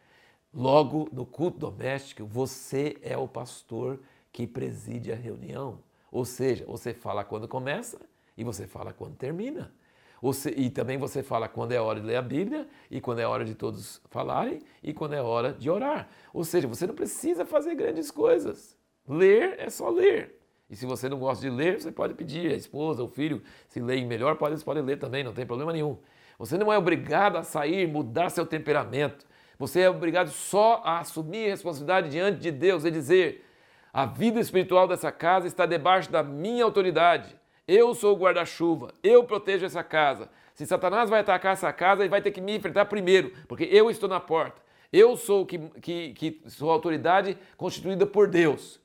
Logo, 0.54 1.08
no 1.12 1.26
culto 1.26 1.58
doméstico, 1.58 2.24
você 2.24 2.96
é 3.02 3.18
o 3.18 3.26
pastor 3.26 3.98
que 4.32 4.46
preside 4.46 5.10
a 5.10 5.16
reunião. 5.16 5.80
Ou 6.12 6.24
seja, 6.24 6.64
você 6.64 6.94
fala 6.94 7.24
quando 7.24 7.48
começa 7.48 8.00
e 8.36 8.44
você 8.44 8.68
fala 8.68 8.92
quando 8.92 9.16
termina. 9.16 9.74
Você, 10.20 10.50
e 10.50 10.68
também 10.68 10.98
você 10.98 11.22
fala 11.22 11.48
quando 11.48 11.72
é 11.72 11.80
hora 11.80 12.00
de 12.00 12.06
ler 12.06 12.16
a 12.16 12.22
Bíblia, 12.22 12.66
e 12.90 13.00
quando 13.00 13.20
é 13.20 13.26
hora 13.26 13.44
de 13.44 13.54
todos 13.54 14.00
falarem, 14.10 14.60
e 14.82 14.92
quando 14.92 15.14
é 15.14 15.22
hora 15.22 15.52
de 15.52 15.70
orar. 15.70 16.08
Ou 16.32 16.44
seja, 16.44 16.66
você 16.66 16.86
não 16.86 16.94
precisa 16.94 17.44
fazer 17.44 17.74
grandes 17.74 18.10
coisas. 18.10 18.76
Ler 19.08 19.54
é 19.58 19.70
só 19.70 19.88
ler. 19.90 20.38
E 20.68 20.76
se 20.76 20.84
você 20.84 21.08
não 21.08 21.18
gosta 21.18 21.48
de 21.48 21.54
ler, 21.54 21.80
você 21.80 21.90
pode 21.90 22.14
pedir 22.14 22.52
a 22.52 22.56
esposa, 22.56 23.02
o 23.02 23.08
filho, 23.08 23.42
se 23.68 23.80
leem 23.80 24.06
melhor, 24.06 24.36
pode, 24.36 24.62
podem 24.62 24.82
ler 24.82 24.98
também, 24.98 25.24
não 25.24 25.32
tem 25.32 25.46
problema 25.46 25.72
nenhum. 25.72 25.96
Você 26.38 26.58
não 26.58 26.72
é 26.72 26.76
obrigado 26.76 27.36
a 27.36 27.42
sair, 27.42 27.88
mudar 27.88 28.30
seu 28.30 28.44
temperamento. 28.44 29.26
Você 29.58 29.80
é 29.80 29.90
obrigado 29.90 30.30
só 30.30 30.82
a 30.84 31.00
assumir 31.00 31.46
a 31.46 31.50
responsabilidade 31.50 32.10
diante 32.10 32.38
de 32.38 32.50
Deus 32.50 32.84
e 32.84 32.90
dizer: 32.90 33.44
a 33.92 34.04
vida 34.04 34.38
espiritual 34.38 34.86
dessa 34.86 35.10
casa 35.10 35.46
está 35.46 35.64
debaixo 35.64 36.12
da 36.12 36.22
minha 36.22 36.64
autoridade. 36.64 37.34
Eu 37.68 37.94
sou 37.94 38.16
o 38.16 38.18
guarda-chuva, 38.18 38.94
eu 39.02 39.24
protejo 39.24 39.66
essa 39.66 39.84
casa. 39.84 40.30
Se 40.54 40.64
Satanás 40.66 41.10
vai 41.10 41.20
atacar 41.20 41.52
essa 41.52 41.70
casa, 41.70 42.00
ele 42.00 42.08
vai 42.08 42.22
ter 42.22 42.30
que 42.30 42.40
me 42.40 42.56
enfrentar 42.56 42.86
primeiro, 42.86 43.30
porque 43.46 43.64
eu 43.64 43.90
estou 43.90 44.08
na 44.08 44.18
porta. 44.18 44.62
Eu 44.90 45.18
sou 45.18 45.44
que, 45.44 45.58
que, 45.80 46.14
que 46.14 46.42
sou 46.46 46.70
a 46.70 46.72
autoridade 46.72 47.36
constituída 47.58 48.06
por 48.06 48.26
Deus. 48.26 48.80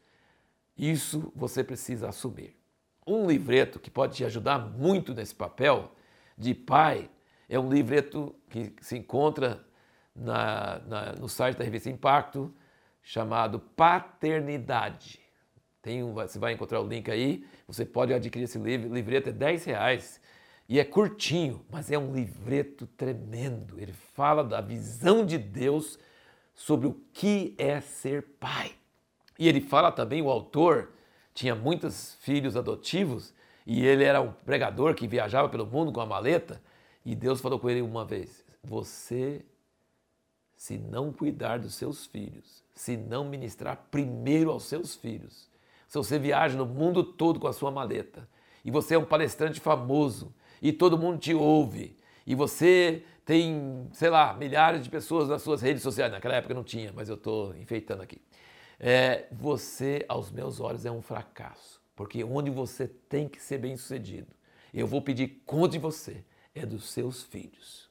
Isso 0.77 1.31
você 1.33 1.63
precisa 1.63 2.09
assumir. 2.09 2.57
Um 3.07 3.25
livreto 3.25 3.79
que 3.79 3.89
pode 3.89 4.17
te 4.17 4.25
ajudar 4.25 4.59
muito 4.59 5.13
nesse 5.13 5.33
papel 5.33 5.89
de 6.37 6.53
pai 6.53 7.09
é 7.47 7.57
um 7.57 7.71
livreto 7.71 8.35
que 8.49 8.73
se 8.81 8.97
encontra 8.97 9.65
na, 10.13 10.79
na, 10.79 11.13
no 11.13 11.29
site 11.29 11.57
da 11.57 11.63
revista 11.63 11.89
Impacto, 11.89 12.53
chamado 13.01 13.59
Paternidade. 13.59 15.22
Tem 15.83 16.01
um, 16.01 16.13
você 16.13 16.39
vai 16.39 16.53
encontrar 16.53 16.79
o 16.79 16.87
link 16.87 17.11
aí. 17.11 17.45
Você 17.67 17.85
pode 17.85 18.13
adquirir 18.13 18.45
esse 18.45 18.57
livro. 18.57 18.91
Livreto 18.91 19.29
é 19.29 19.33
10 19.33 19.65
reais. 19.65 20.19
E 20.67 20.79
é 20.79 20.85
curtinho, 20.85 21.63
mas 21.69 21.91
é 21.91 21.97
um 21.99 22.13
livreto 22.15 22.87
tremendo. 22.87 23.77
Ele 23.77 23.91
fala 23.91 24.45
da 24.45 24.61
visão 24.61 25.25
de 25.25 25.37
Deus 25.37 25.99
sobre 26.55 26.87
o 26.87 26.93
que 27.11 27.53
é 27.57 27.81
ser 27.81 28.23
pai. 28.39 28.71
E 29.37 29.45
ele 29.45 29.59
fala 29.59 29.91
também, 29.91 30.21
o 30.21 30.29
autor 30.29 30.93
tinha 31.33 31.53
muitos 31.53 32.15
filhos 32.21 32.55
adotivos 32.55 33.33
e 33.67 33.85
ele 33.85 34.05
era 34.05 34.21
um 34.21 34.31
pregador 34.31 34.95
que 34.95 35.05
viajava 35.05 35.49
pelo 35.49 35.65
mundo 35.65 35.91
com 35.91 35.99
a 35.99 36.05
maleta. 36.05 36.61
E 37.05 37.13
Deus 37.13 37.41
falou 37.41 37.59
com 37.59 37.69
ele 37.69 37.81
uma 37.81 38.05
vez: 38.05 38.45
você, 38.63 39.43
se 40.55 40.77
não 40.77 41.11
cuidar 41.11 41.59
dos 41.59 41.75
seus 41.75 42.05
filhos, 42.05 42.63
se 42.73 42.95
não 42.95 43.25
ministrar 43.25 43.87
primeiro 43.91 44.49
aos 44.49 44.63
seus 44.63 44.95
filhos, 44.95 45.51
se 45.93 45.97
você 45.99 46.17
viaja 46.17 46.58
no 46.58 46.65
mundo 46.65 47.03
todo 47.03 47.39
com 47.39 47.47
a 47.47 47.53
sua 47.53 47.69
maleta 47.69 48.27
e 48.65 48.71
você 48.71 48.95
é 48.95 48.97
um 48.97 49.06
palestrante 49.06 49.60
famoso 49.60 50.34
e 50.60 50.73
todo 50.73 50.97
mundo 50.97 51.19
te 51.19 51.36
ouve 51.36 51.95
e 52.25 52.34
você 52.34 53.03
tem, 53.23 53.88
sei 53.93 54.10
lá, 54.10 54.34
milhares 54.34 54.84
de 54.84 54.89
pessoas 54.89 55.29
nas 55.29 55.43
suas 55.43 55.62
redes 55.62 55.84
sociais, 55.84 56.12
naquela 56.12 56.34
época 56.34 56.56
não 56.56 56.63
tinha, 56.63 56.91
mas 56.91 57.10
eu 57.10 57.15
estou 57.15 57.56
enfeitando 57.58 58.01
aqui. 58.01 58.19
É, 58.79 59.27
você, 59.32 60.03
aos 60.10 60.32
meus 60.32 60.60
olhos, 60.60 60.84
é 60.84 60.89
um 60.89 60.99
fracasso, 60.99 61.79
porque 61.95 62.23
onde 62.23 62.49
você 62.49 62.88
tem 62.88 63.29
que 63.29 63.39
ser 63.39 63.60
bem 63.60 63.77
sucedido, 63.77 64.34
eu 64.73 64.88
vou 64.88 64.99
pedir 64.99 65.43
conta 65.45 65.73
de 65.73 65.77
você, 65.77 66.25
é 66.56 66.65
dos 66.65 66.89
seus 66.89 67.21
filhos. 67.21 67.88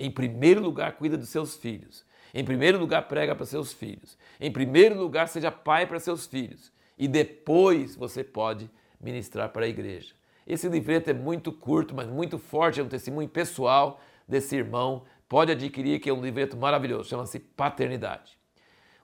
Em 0.00 0.10
primeiro 0.10 0.62
lugar, 0.62 0.92
cuida 0.96 1.18
dos 1.18 1.28
seus 1.28 1.54
filhos. 1.54 2.02
Em 2.32 2.42
primeiro 2.46 2.78
lugar, 2.78 3.06
prega 3.08 3.34
para 3.34 3.44
seus 3.44 3.74
filhos. 3.74 4.16
Em 4.40 4.50
primeiro 4.50 4.98
lugar, 4.98 5.28
seja 5.28 5.50
pai 5.50 5.86
para 5.86 6.00
seus 6.00 6.24
filhos. 6.24 6.72
E 7.02 7.08
depois 7.08 7.96
você 7.96 8.22
pode 8.22 8.70
ministrar 9.00 9.48
para 9.48 9.64
a 9.64 9.68
igreja. 9.68 10.14
Esse 10.46 10.68
livreto 10.68 11.10
é 11.10 11.12
muito 11.12 11.50
curto, 11.50 11.96
mas 11.96 12.06
muito 12.06 12.38
forte, 12.38 12.78
é 12.78 12.82
um 12.84 12.88
testemunho 12.88 13.28
pessoal 13.28 14.00
desse 14.28 14.54
irmão. 14.54 15.02
Pode 15.28 15.50
adquirir, 15.50 15.98
que 15.98 16.08
é 16.08 16.12
um 16.12 16.22
livreto 16.22 16.56
maravilhoso, 16.56 17.08
chama-se 17.08 17.40
Paternidade. 17.40 18.38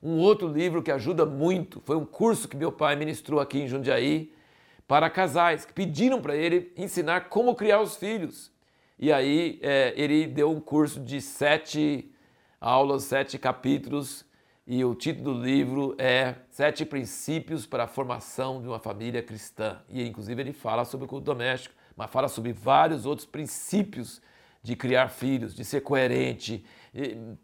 Um 0.00 0.18
outro 0.18 0.46
livro 0.46 0.80
que 0.80 0.92
ajuda 0.92 1.26
muito 1.26 1.82
foi 1.84 1.96
um 1.96 2.06
curso 2.06 2.46
que 2.46 2.56
meu 2.56 2.70
pai 2.70 2.94
ministrou 2.94 3.40
aqui 3.40 3.58
em 3.58 3.66
Jundiaí 3.66 4.32
para 4.86 5.10
casais 5.10 5.64
que 5.64 5.72
pediram 5.72 6.22
para 6.22 6.36
ele 6.36 6.72
ensinar 6.76 7.28
como 7.28 7.52
criar 7.56 7.80
os 7.80 7.96
filhos. 7.96 8.52
E 8.96 9.12
aí 9.12 9.58
é, 9.60 9.92
ele 9.96 10.24
deu 10.28 10.52
um 10.52 10.60
curso 10.60 11.00
de 11.00 11.20
sete 11.20 12.12
aulas, 12.60 13.02
sete 13.02 13.40
capítulos, 13.40 14.24
e 14.70 14.84
o 14.84 14.94
título 14.94 15.32
do 15.32 15.42
livro 15.42 15.94
é 15.96 16.34
Sete 16.50 16.84
Princípios 16.84 17.64
para 17.64 17.84
a 17.84 17.86
Formação 17.86 18.60
de 18.60 18.68
uma 18.68 18.78
Família 18.78 19.22
Cristã. 19.22 19.78
E 19.88 20.06
inclusive 20.06 20.42
ele 20.42 20.52
fala 20.52 20.84
sobre 20.84 21.06
o 21.06 21.08
culto 21.08 21.24
doméstico, 21.24 21.74
mas 21.96 22.10
fala 22.10 22.28
sobre 22.28 22.52
vários 22.52 23.06
outros 23.06 23.26
princípios 23.26 24.20
de 24.62 24.76
criar 24.76 25.08
filhos, 25.08 25.54
de 25.54 25.64
ser 25.64 25.80
coerente. 25.80 26.66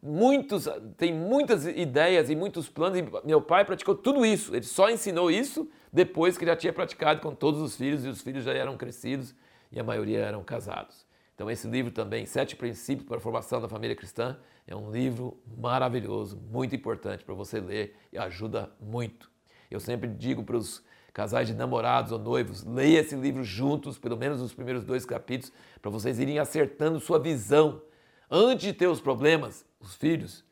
Muitos, 0.02 0.68
tem 0.98 1.14
muitas 1.14 1.64
ideias 1.66 2.28
e 2.28 2.36
muitos 2.36 2.68
planos. 2.68 2.98
E 2.98 3.26
meu 3.26 3.40
pai 3.40 3.64
praticou 3.64 3.94
tudo 3.94 4.26
isso. 4.26 4.54
Ele 4.54 4.66
só 4.66 4.90
ensinou 4.90 5.30
isso 5.30 5.66
depois 5.90 6.36
que 6.36 6.44
já 6.44 6.54
tinha 6.54 6.74
praticado 6.74 7.22
com 7.22 7.34
todos 7.34 7.58
os 7.62 7.74
filhos 7.74 8.04
e 8.04 8.08
os 8.08 8.20
filhos 8.20 8.44
já 8.44 8.52
eram 8.52 8.76
crescidos 8.76 9.34
e 9.72 9.80
a 9.80 9.82
maioria 9.82 10.18
eram 10.18 10.44
casados. 10.44 11.03
Então, 11.34 11.50
esse 11.50 11.66
livro 11.66 11.90
também, 11.90 12.24
Sete 12.26 12.54
Princípios 12.54 13.06
para 13.06 13.16
a 13.16 13.20
Formação 13.20 13.60
da 13.60 13.68
Família 13.68 13.96
Cristã, 13.96 14.38
é 14.66 14.74
um 14.74 14.90
livro 14.90 15.36
maravilhoso, 15.58 16.40
muito 16.50 16.74
importante 16.74 17.24
para 17.24 17.34
você 17.34 17.60
ler 17.60 17.96
e 18.12 18.18
ajuda 18.18 18.72
muito. 18.80 19.30
Eu 19.70 19.80
sempre 19.80 20.08
digo 20.08 20.44
para 20.44 20.56
os 20.56 20.82
casais 21.12 21.48
de 21.48 21.54
namorados 21.54 22.12
ou 22.12 22.18
noivos, 22.18 22.64
leia 22.64 23.00
esse 23.00 23.16
livro 23.16 23.42
juntos, 23.42 23.98
pelo 23.98 24.16
menos 24.16 24.40
os 24.40 24.54
primeiros 24.54 24.84
dois 24.84 25.04
capítulos, 25.04 25.52
para 25.82 25.90
vocês 25.90 26.18
irem 26.18 26.38
acertando 26.38 27.00
sua 27.00 27.18
visão. 27.18 27.82
Antes 28.30 28.66
de 28.66 28.72
ter 28.72 28.86
os 28.86 29.00
problemas, 29.00 29.66
os 29.80 29.94
filhos, 29.94 30.44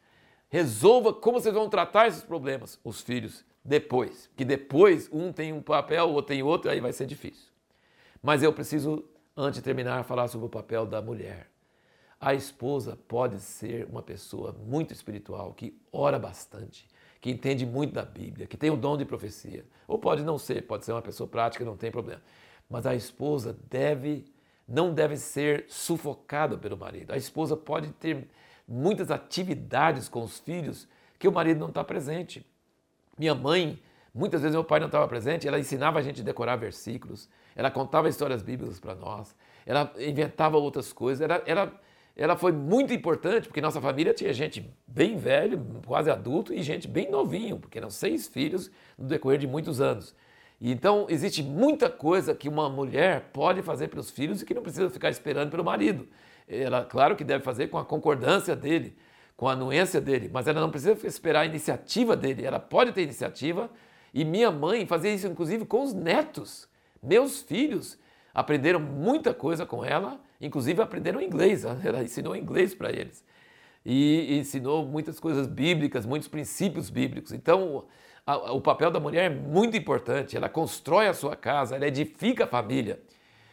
resolva 0.48 1.12
como 1.12 1.40
vocês 1.40 1.54
vão 1.54 1.68
tratar 1.68 2.08
esses 2.08 2.22
problemas, 2.22 2.78
os 2.84 3.00
filhos, 3.00 3.44
depois. 3.64 4.28
Que 4.36 4.44
depois 4.44 5.08
um 5.12 5.32
tem 5.32 5.52
um 5.52 5.62
papel, 5.62 6.06
o 6.06 6.12
outro 6.12 6.28
tem 6.28 6.42
outro, 6.42 6.70
aí 6.70 6.80
vai 6.80 6.92
ser 6.92 7.06
difícil. 7.06 7.50
Mas 8.22 8.42
eu 8.42 8.52
preciso 8.52 9.04
antes 9.36 9.60
de 9.60 9.64
terminar, 9.64 10.04
falar 10.04 10.28
sobre 10.28 10.46
o 10.46 10.50
papel 10.50 10.86
da 10.86 11.00
mulher. 11.00 11.48
A 12.20 12.34
esposa 12.34 12.96
pode 13.08 13.40
ser 13.40 13.86
uma 13.86 14.02
pessoa 14.02 14.52
muito 14.52 14.92
espiritual, 14.92 15.52
que 15.54 15.76
ora 15.92 16.18
bastante, 16.18 16.88
que 17.20 17.30
entende 17.30 17.66
muito 17.66 17.94
da 17.94 18.04
Bíblia, 18.04 18.46
que 18.46 18.56
tem 18.56 18.70
o 18.70 18.76
dom 18.76 18.96
de 18.96 19.04
profecia. 19.04 19.64
Ou 19.88 19.98
pode 19.98 20.22
não 20.22 20.38
ser, 20.38 20.66
pode 20.66 20.84
ser 20.84 20.92
uma 20.92 21.02
pessoa 21.02 21.28
prática, 21.28 21.64
não 21.64 21.76
tem 21.76 21.90
problema. 21.90 22.22
Mas 22.70 22.86
a 22.86 22.94
esposa 22.94 23.58
deve, 23.68 24.24
não 24.68 24.94
deve 24.94 25.16
ser 25.16 25.64
sufocada 25.68 26.56
pelo 26.56 26.76
marido. 26.76 27.12
A 27.12 27.16
esposa 27.16 27.56
pode 27.56 27.90
ter 27.92 28.28
muitas 28.68 29.10
atividades 29.10 30.08
com 30.08 30.22
os 30.22 30.38
filhos 30.38 30.86
que 31.18 31.26
o 31.26 31.32
marido 31.32 31.58
não 31.58 31.68
está 31.68 31.82
presente. 31.82 32.46
Minha 33.18 33.34
mãe 33.34 33.82
Muitas 34.14 34.42
vezes 34.42 34.54
meu 34.54 34.64
pai 34.64 34.78
não 34.78 34.86
estava 34.86 35.08
presente, 35.08 35.48
ela 35.48 35.58
ensinava 35.58 35.98
a 35.98 36.02
gente 36.02 36.20
a 36.20 36.24
decorar 36.24 36.56
versículos, 36.56 37.28
ela 37.54 37.70
contava 37.70 38.08
histórias 38.08 38.42
bíblicas 38.42 38.80
para 38.80 38.94
nós, 38.94 39.34
ela 39.64 39.92
inventava 39.98 40.56
outras 40.56 40.92
coisas, 40.92 41.20
ela, 41.20 41.42
ela, 41.46 41.80
ela 42.16 42.36
foi 42.36 42.52
muito 42.52 42.92
importante, 42.92 43.48
porque 43.48 43.60
nossa 43.60 43.80
família 43.80 44.12
tinha 44.12 44.32
gente 44.32 44.72
bem 44.86 45.16
velho, 45.16 45.64
quase 45.86 46.10
adulto, 46.10 46.52
e 46.52 46.62
gente 46.62 46.88
bem 46.88 47.10
novinho, 47.10 47.58
porque 47.58 47.78
eram 47.78 47.90
seis 47.90 48.26
filhos 48.26 48.70
no 48.98 49.06
decorrer 49.06 49.38
de 49.38 49.46
muitos 49.46 49.80
anos. 49.80 50.14
Então, 50.64 51.06
existe 51.08 51.42
muita 51.42 51.90
coisa 51.90 52.34
que 52.36 52.48
uma 52.48 52.70
mulher 52.70 53.30
pode 53.32 53.62
fazer 53.62 53.88
pelos 53.88 54.10
filhos 54.10 54.42
e 54.42 54.46
que 54.46 54.54
não 54.54 54.62
precisa 54.62 54.88
ficar 54.90 55.10
esperando 55.10 55.50
pelo 55.50 55.64
marido. 55.64 56.06
Ela, 56.46 56.84
claro 56.84 57.16
que 57.16 57.24
deve 57.24 57.42
fazer 57.42 57.66
com 57.66 57.78
a 57.78 57.84
concordância 57.84 58.54
dele, 58.54 58.96
com 59.36 59.48
a 59.48 59.52
anuência 59.52 60.00
dele, 60.00 60.30
mas 60.32 60.46
ela 60.46 60.60
não 60.60 60.70
precisa 60.70 60.96
esperar 61.04 61.40
a 61.40 61.46
iniciativa 61.46 62.16
dele. 62.16 62.44
Ela 62.44 62.60
pode 62.60 62.92
ter 62.92 63.02
iniciativa, 63.02 63.68
e 64.14 64.24
minha 64.24 64.52
mãe 64.52 64.86
fazia 64.86 65.12
isso 65.12 65.26
inclusive 65.26 65.64
com 65.64 65.82
os 65.82 65.92
netos. 65.92 66.68
Meus 67.02 67.42
filhos 67.42 67.98
aprenderam 68.32 68.78
muita 68.78 69.34
coisa 69.34 69.66
com 69.66 69.84
ela, 69.84 70.20
inclusive 70.40 70.80
aprenderam 70.80 71.20
inglês. 71.20 71.64
Ela 71.84 72.02
ensinou 72.02 72.36
inglês 72.36 72.74
para 72.74 72.90
eles. 72.90 73.24
E 73.84 74.38
ensinou 74.38 74.86
muitas 74.86 75.18
coisas 75.18 75.48
bíblicas, 75.48 76.06
muitos 76.06 76.28
princípios 76.28 76.88
bíblicos. 76.88 77.32
Então, 77.32 77.84
o 78.26 78.60
papel 78.60 78.92
da 78.92 79.00
mulher 79.00 79.30
é 79.30 79.34
muito 79.34 79.76
importante. 79.76 80.36
Ela 80.36 80.48
constrói 80.48 81.08
a 81.08 81.14
sua 81.14 81.34
casa, 81.34 81.74
ela 81.74 81.86
edifica 81.86 82.44
a 82.44 82.46
família. 82.46 83.00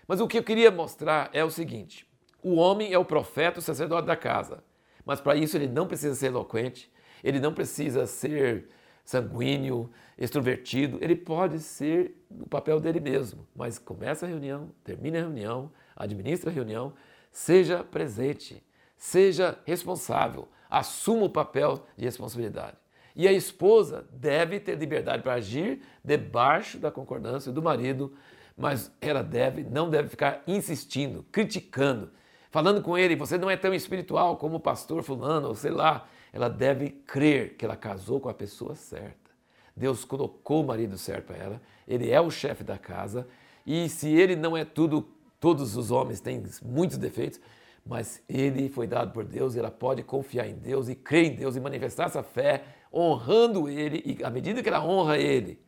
Mas 0.07 0.21
o 0.21 0.27
que 0.27 0.37
eu 0.37 0.43
queria 0.43 0.69
mostrar 0.69 1.29
é 1.33 1.43
o 1.43 1.49
seguinte: 1.49 2.07
o 2.43 2.55
homem 2.55 2.93
é 2.93 2.97
o 2.97 3.05
profeta, 3.05 3.59
o 3.59 3.61
sacerdote 3.61 4.07
da 4.07 4.15
casa. 4.15 4.63
Mas 5.03 5.19
para 5.19 5.35
isso 5.35 5.57
ele 5.57 5.67
não 5.67 5.87
precisa 5.87 6.13
ser 6.13 6.27
eloquente, 6.27 6.91
ele 7.23 7.39
não 7.39 7.51
precisa 7.51 8.05
ser 8.05 8.69
sanguíneo, 9.03 9.89
extrovertido, 10.17 10.97
ele 11.01 11.15
pode 11.15 11.59
ser 11.59 12.15
o 12.29 12.47
papel 12.47 12.79
dele 12.79 12.99
mesmo, 12.99 13.47
mas 13.55 13.79
começa 13.79 14.25
a 14.25 14.29
reunião, 14.29 14.69
termina 14.83 15.17
a 15.17 15.21
reunião, 15.21 15.71
administra 15.95 16.49
a 16.49 16.53
reunião, 16.53 16.93
seja 17.31 17.83
presente, 17.83 18.63
seja 18.97 19.57
responsável, 19.65 20.47
assuma 20.69 21.23
o 21.23 21.29
papel 21.29 21.85
de 21.97 22.05
responsabilidade. 22.05 22.77
E 23.15 23.27
a 23.27 23.33
esposa 23.33 24.07
deve 24.11 24.59
ter 24.59 24.77
liberdade 24.77 25.23
para 25.23 25.33
agir 25.33 25.81
debaixo 26.03 26.77
da 26.77 26.91
concordância 26.91 27.51
do 27.51 27.61
marido, 27.61 28.13
mas 28.55 28.91
ela 29.01 29.23
deve, 29.23 29.63
não 29.63 29.89
deve 29.89 30.09
ficar 30.09 30.43
insistindo, 30.45 31.25
criticando, 31.31 32.11
falando 32.51 32.81
com 32.81 32.97
ele, 32.97 33.15
você 33.15 33.37
não 33.37 33.49
é 33.49 33.57
tão 33.57 33.73
espiritual 33.73 34.37
como 34.37 34.57
o 34.57 34.59
pastor 34.59 35.03
fulano, 35.03 35.47
ou 35.47 35.55
sei 35.55 35.71
lá, 35.71 36.07
ela 36.31 36.49
deve 36.49 36.89
crer 36.89 37.55
que 37.55 37.65
ela 37.65 37.75
casou 37.75 38.19
com 38.19 38.29
a 38.29 38.33
pessoa 38.33 38.75
certa. 38.75 39.29
Deus 39.75 40.03
colocou 40.03 40.61
o 40.61 40.67
marido 40.67 40.97
certo 40.97 41.27
para 41.27 41.37
ela, 41.37 41.61
ele 41.87 42.11
é 42.11 42.19
o 42.19 42.29
chefe 42.29 42.63
da 42.63 42.77
casa, 42.77 43.27
e 43.65 43.87
se 43.87 44.09
ele 44.09 44.35
não 44.35 44.55
é 44.55 44.65
tudo, 44.65 45.07
todos 45.39 45.77
os 45.77 45.89
homens 45.89 46.19
têm 46.19 46.43
muitos 46.63 46.97
defeitos, 46.97 47.39
mas 47.85 48.21
ele 48.27 48.69
foi 48.69 48.87
dado 48.87 49.11
por 49.11 49.23
Deus, 49.23 49.55
ela 49.55 49.71
pode 49.71 50.03
confiar 50.03 50.47
em 50.47 50.55
Deus 50.55 50.89
e 50.89 50.95
crer 50.95 51.31
em 51.31 51.35
Deus 51.35 51.55
e 51.55 51.59
manifestar 51.59 52.05
essa 52.05 52.21
fé, 52.21 52.63
honrando 52.93 53.69
ele, 53.69 54.03
e 54.05 54.23
à 54.23 54.29
medida 54.29 54.61
que 54.61 54.69
ela 54.69 54.83
honra 54.83 55.17
ele, 55.17 55.59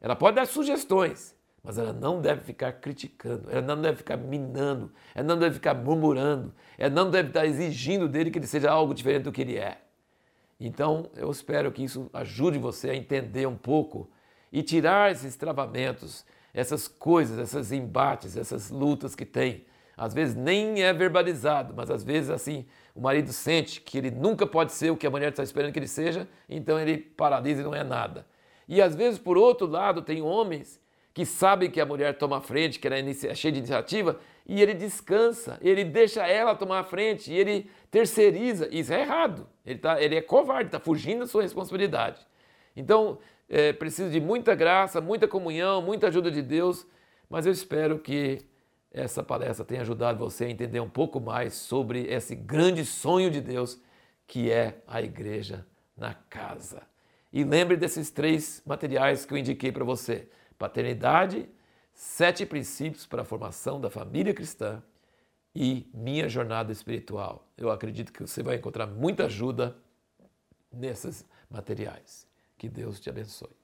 ela 0.00 0.14
pode 0.14 0.36
dar 0.36 0.46
sugestões, 0.46 1.34
mas 1.62 1.76
ela 1.76 1.92
não 1.92 2.20
deve 2.20 2.42
ficar 2.42 2.72
criticando, 2.72 3.50
ela 3.50 3.60
não 3.60 3.82
deve 3.82 3.98
ficar 3.98 4.16
minando, 4.16 4.92
ela 5.14 5.26
não 5.26 5.38
deve 5.38 5.56
ficar 5.56 5.74
murmurando, 5.74 6.54
ela 6.78 6.94
não 6.94 7.10
deve 7.10 7.28
estar 7.28 7.44
exigindo 7.44 8.08
dele 8.08 8.30
que 8.30 8.38
ele 8.38 8.46
seja 8.46 8.70
algo 8.70 8.94
diferente 8.94 9.24
do 9.24 9.32
que 9.32 9.42
ele 9.42 9.56
é. 9.56 9.82
Então, 10.60 11.08
eu 11.14 11.30
espero 11.30 11.70
que 11.70 11.84
isso 11.84 12.10
ajude 12.12 12.58
você 12.58 12.90
a 12.90 12.96
entender 12.96 13.46
um 13.46 13.56
pouco 13.56 14.10
e 14.52 14.62
tirar 14.62 15.12
esses 15.12 15.36
travamentos, 15.36 16.24
essas 16.52 16.88
coisas, 16.88 17.38
esses 17.38 17.70
embates, 17.70 18.36
essas 18.36 18.70
lutas 18.70 19.14
que 19.14 19.24
tem. 19.24 19.64
Às 19.96 20.14
vezes 20.14 20.34
nem 20.34 20.82
é 20.82 20.92
verbalizado, 20.92 21.74
mas 21.76 21.90
às 21.90 22.02
vezes 22.02 22.30
assim, 22.30 22.66
o 22.94 23.00
marido 23.00 23.32
sente 23.32 23.80
que 23.80 23.98
ele 23.98 24.10
nunca 24.10 24.46
pode 24.46 24.72
ser 24.72 24.90
o 24.90 24.96
que 24.96 25.06
a 25.06 25.10
mulher 25.10 25.30
está 25.30 25.42
esperando 25.42 25.72
que 25.72 25.78
ele 25.78 25.88
seja, 25.88 26.28
então 26.48 26.78
ele 26.78 26.98
paralisa 26.98 27.60
e 27.60 27.64
não 27.64 27.74
é 27.74 27.84
nada. 27.84 28.26
E 28.68 28.82
às 28.82 28.94
vezes, 28.94 29.18
por 29.18 29.38
outro 29.38 29.66
lado, 29.66 30.02
tem 30.02 30.20
homens 30.20 30.80
que 31.14 31.24
sabem 31.24 31.70
que 31.70 31.80
a 31.80 31.86
mulher 31.86 32.16
toma 32.16 32.40
frente, 32.40 32.78
que 32.78 32.86
ela 32.86 32.96
é 32.96 33.34
cheia 33.34 33.50
de 33.50 33.58
iniciativa, 33.58 34.20
e 34.48 34.62
ele 34.62 34.72
descansa, 34.72 35.58
ele 35.60 35.84
deixa 35.84 36.26
ela 36.26 36.54
tomar 36.54 36.80
a 36.80 36.84
frente, 36.84 37.30
e 37.30 37.36
ele 37.36 37.70
terceiriza. 37.90 38.66
Isso 38.72 38.92
é 38.92 39.02
errado. 39.02 39.46
Ele, 39.64 39.78
tá, 39.78 40.00
ele 40.00 40.16
é 40.16 40.22
covarde, 40.22 40.68
está 40.68 40.80
fugindo 40.80 41.20
da 41.20 41.26
sua 41.26 41.42
responsabilidade. 41.42 42.26
Então, 42.74 43.18
é, 43.46 43.74
precisa 43.74 44.08
de 44.08 44.20
muita 44.20 44.54
graça, 44.54 45.00
muita 45.02 45.28
comunhão, 45.28 45.82
muita 45.82 46.08
ajuda 46.08 46.30
de 46.30 46.40
Deus, 46.40 46.86
mas 47.28 47.44
eu 47.44 47.52
espero 47.52 47.98
que 47.98 48.40
essa 48.90 49.22
palestra 49.22 49.66
tenha 49.66 49.82
ajudado 49.82 50.18
você 50.18 50.46
a 50.46 50.50
entender 50.50 50.80
um 50.80 50.88
pouco 50.88 51.20
mais 51.20 51.52
sobre 51.54 52.06
esse 52.06 52.34
grande 52.34 52.86
sonho 52.86 53.30
de 53.30 53.42
Deus 53.42 53.80
que 54.26 54.50
é 54.50 54.78
a 54.86 55.02
igreja 55.02 55.66
na 55.96 56.14
casa. 56.14 56.82
E 57.32 57.44
lembre 57.44 57.76
desses 57.76 58.10
três 58.10 58.62
materiais 58.64 59.26
que 59.26 59.34
eu 59.34 59.38
indiquei 59.38 59.70
para 59.70 59.84
você: 59.84 60.28
paternidade, 60.58 61.48
sete 61.98 62.46
princípios 62.46 63.04
para 63.06 63.22
a 63.22 63.24
formação 63.24 63.80
da 63.80 63.90
família 63.90 64.32
cristã 64.32 64.80
e 65.52 65.90
minha 65.92 66.28
jornada 66.28 66.70
espiritual. 66.70 67.50
Eu 67.56 67.72
acredito 67.72 68.12
que 68.12 68.20
você 68.20 68.40
vai 68.40 68.54
encontrar 68.54 68.86
muita 68.86 69.24
ajuda 69.24 69.76
nesses 70.72 71.26
materiais. 71.50 72.24
Que 72.56 72.68
Deus 72.68 73.00
te 73.00 73.10
abençoe. 73.10 73.57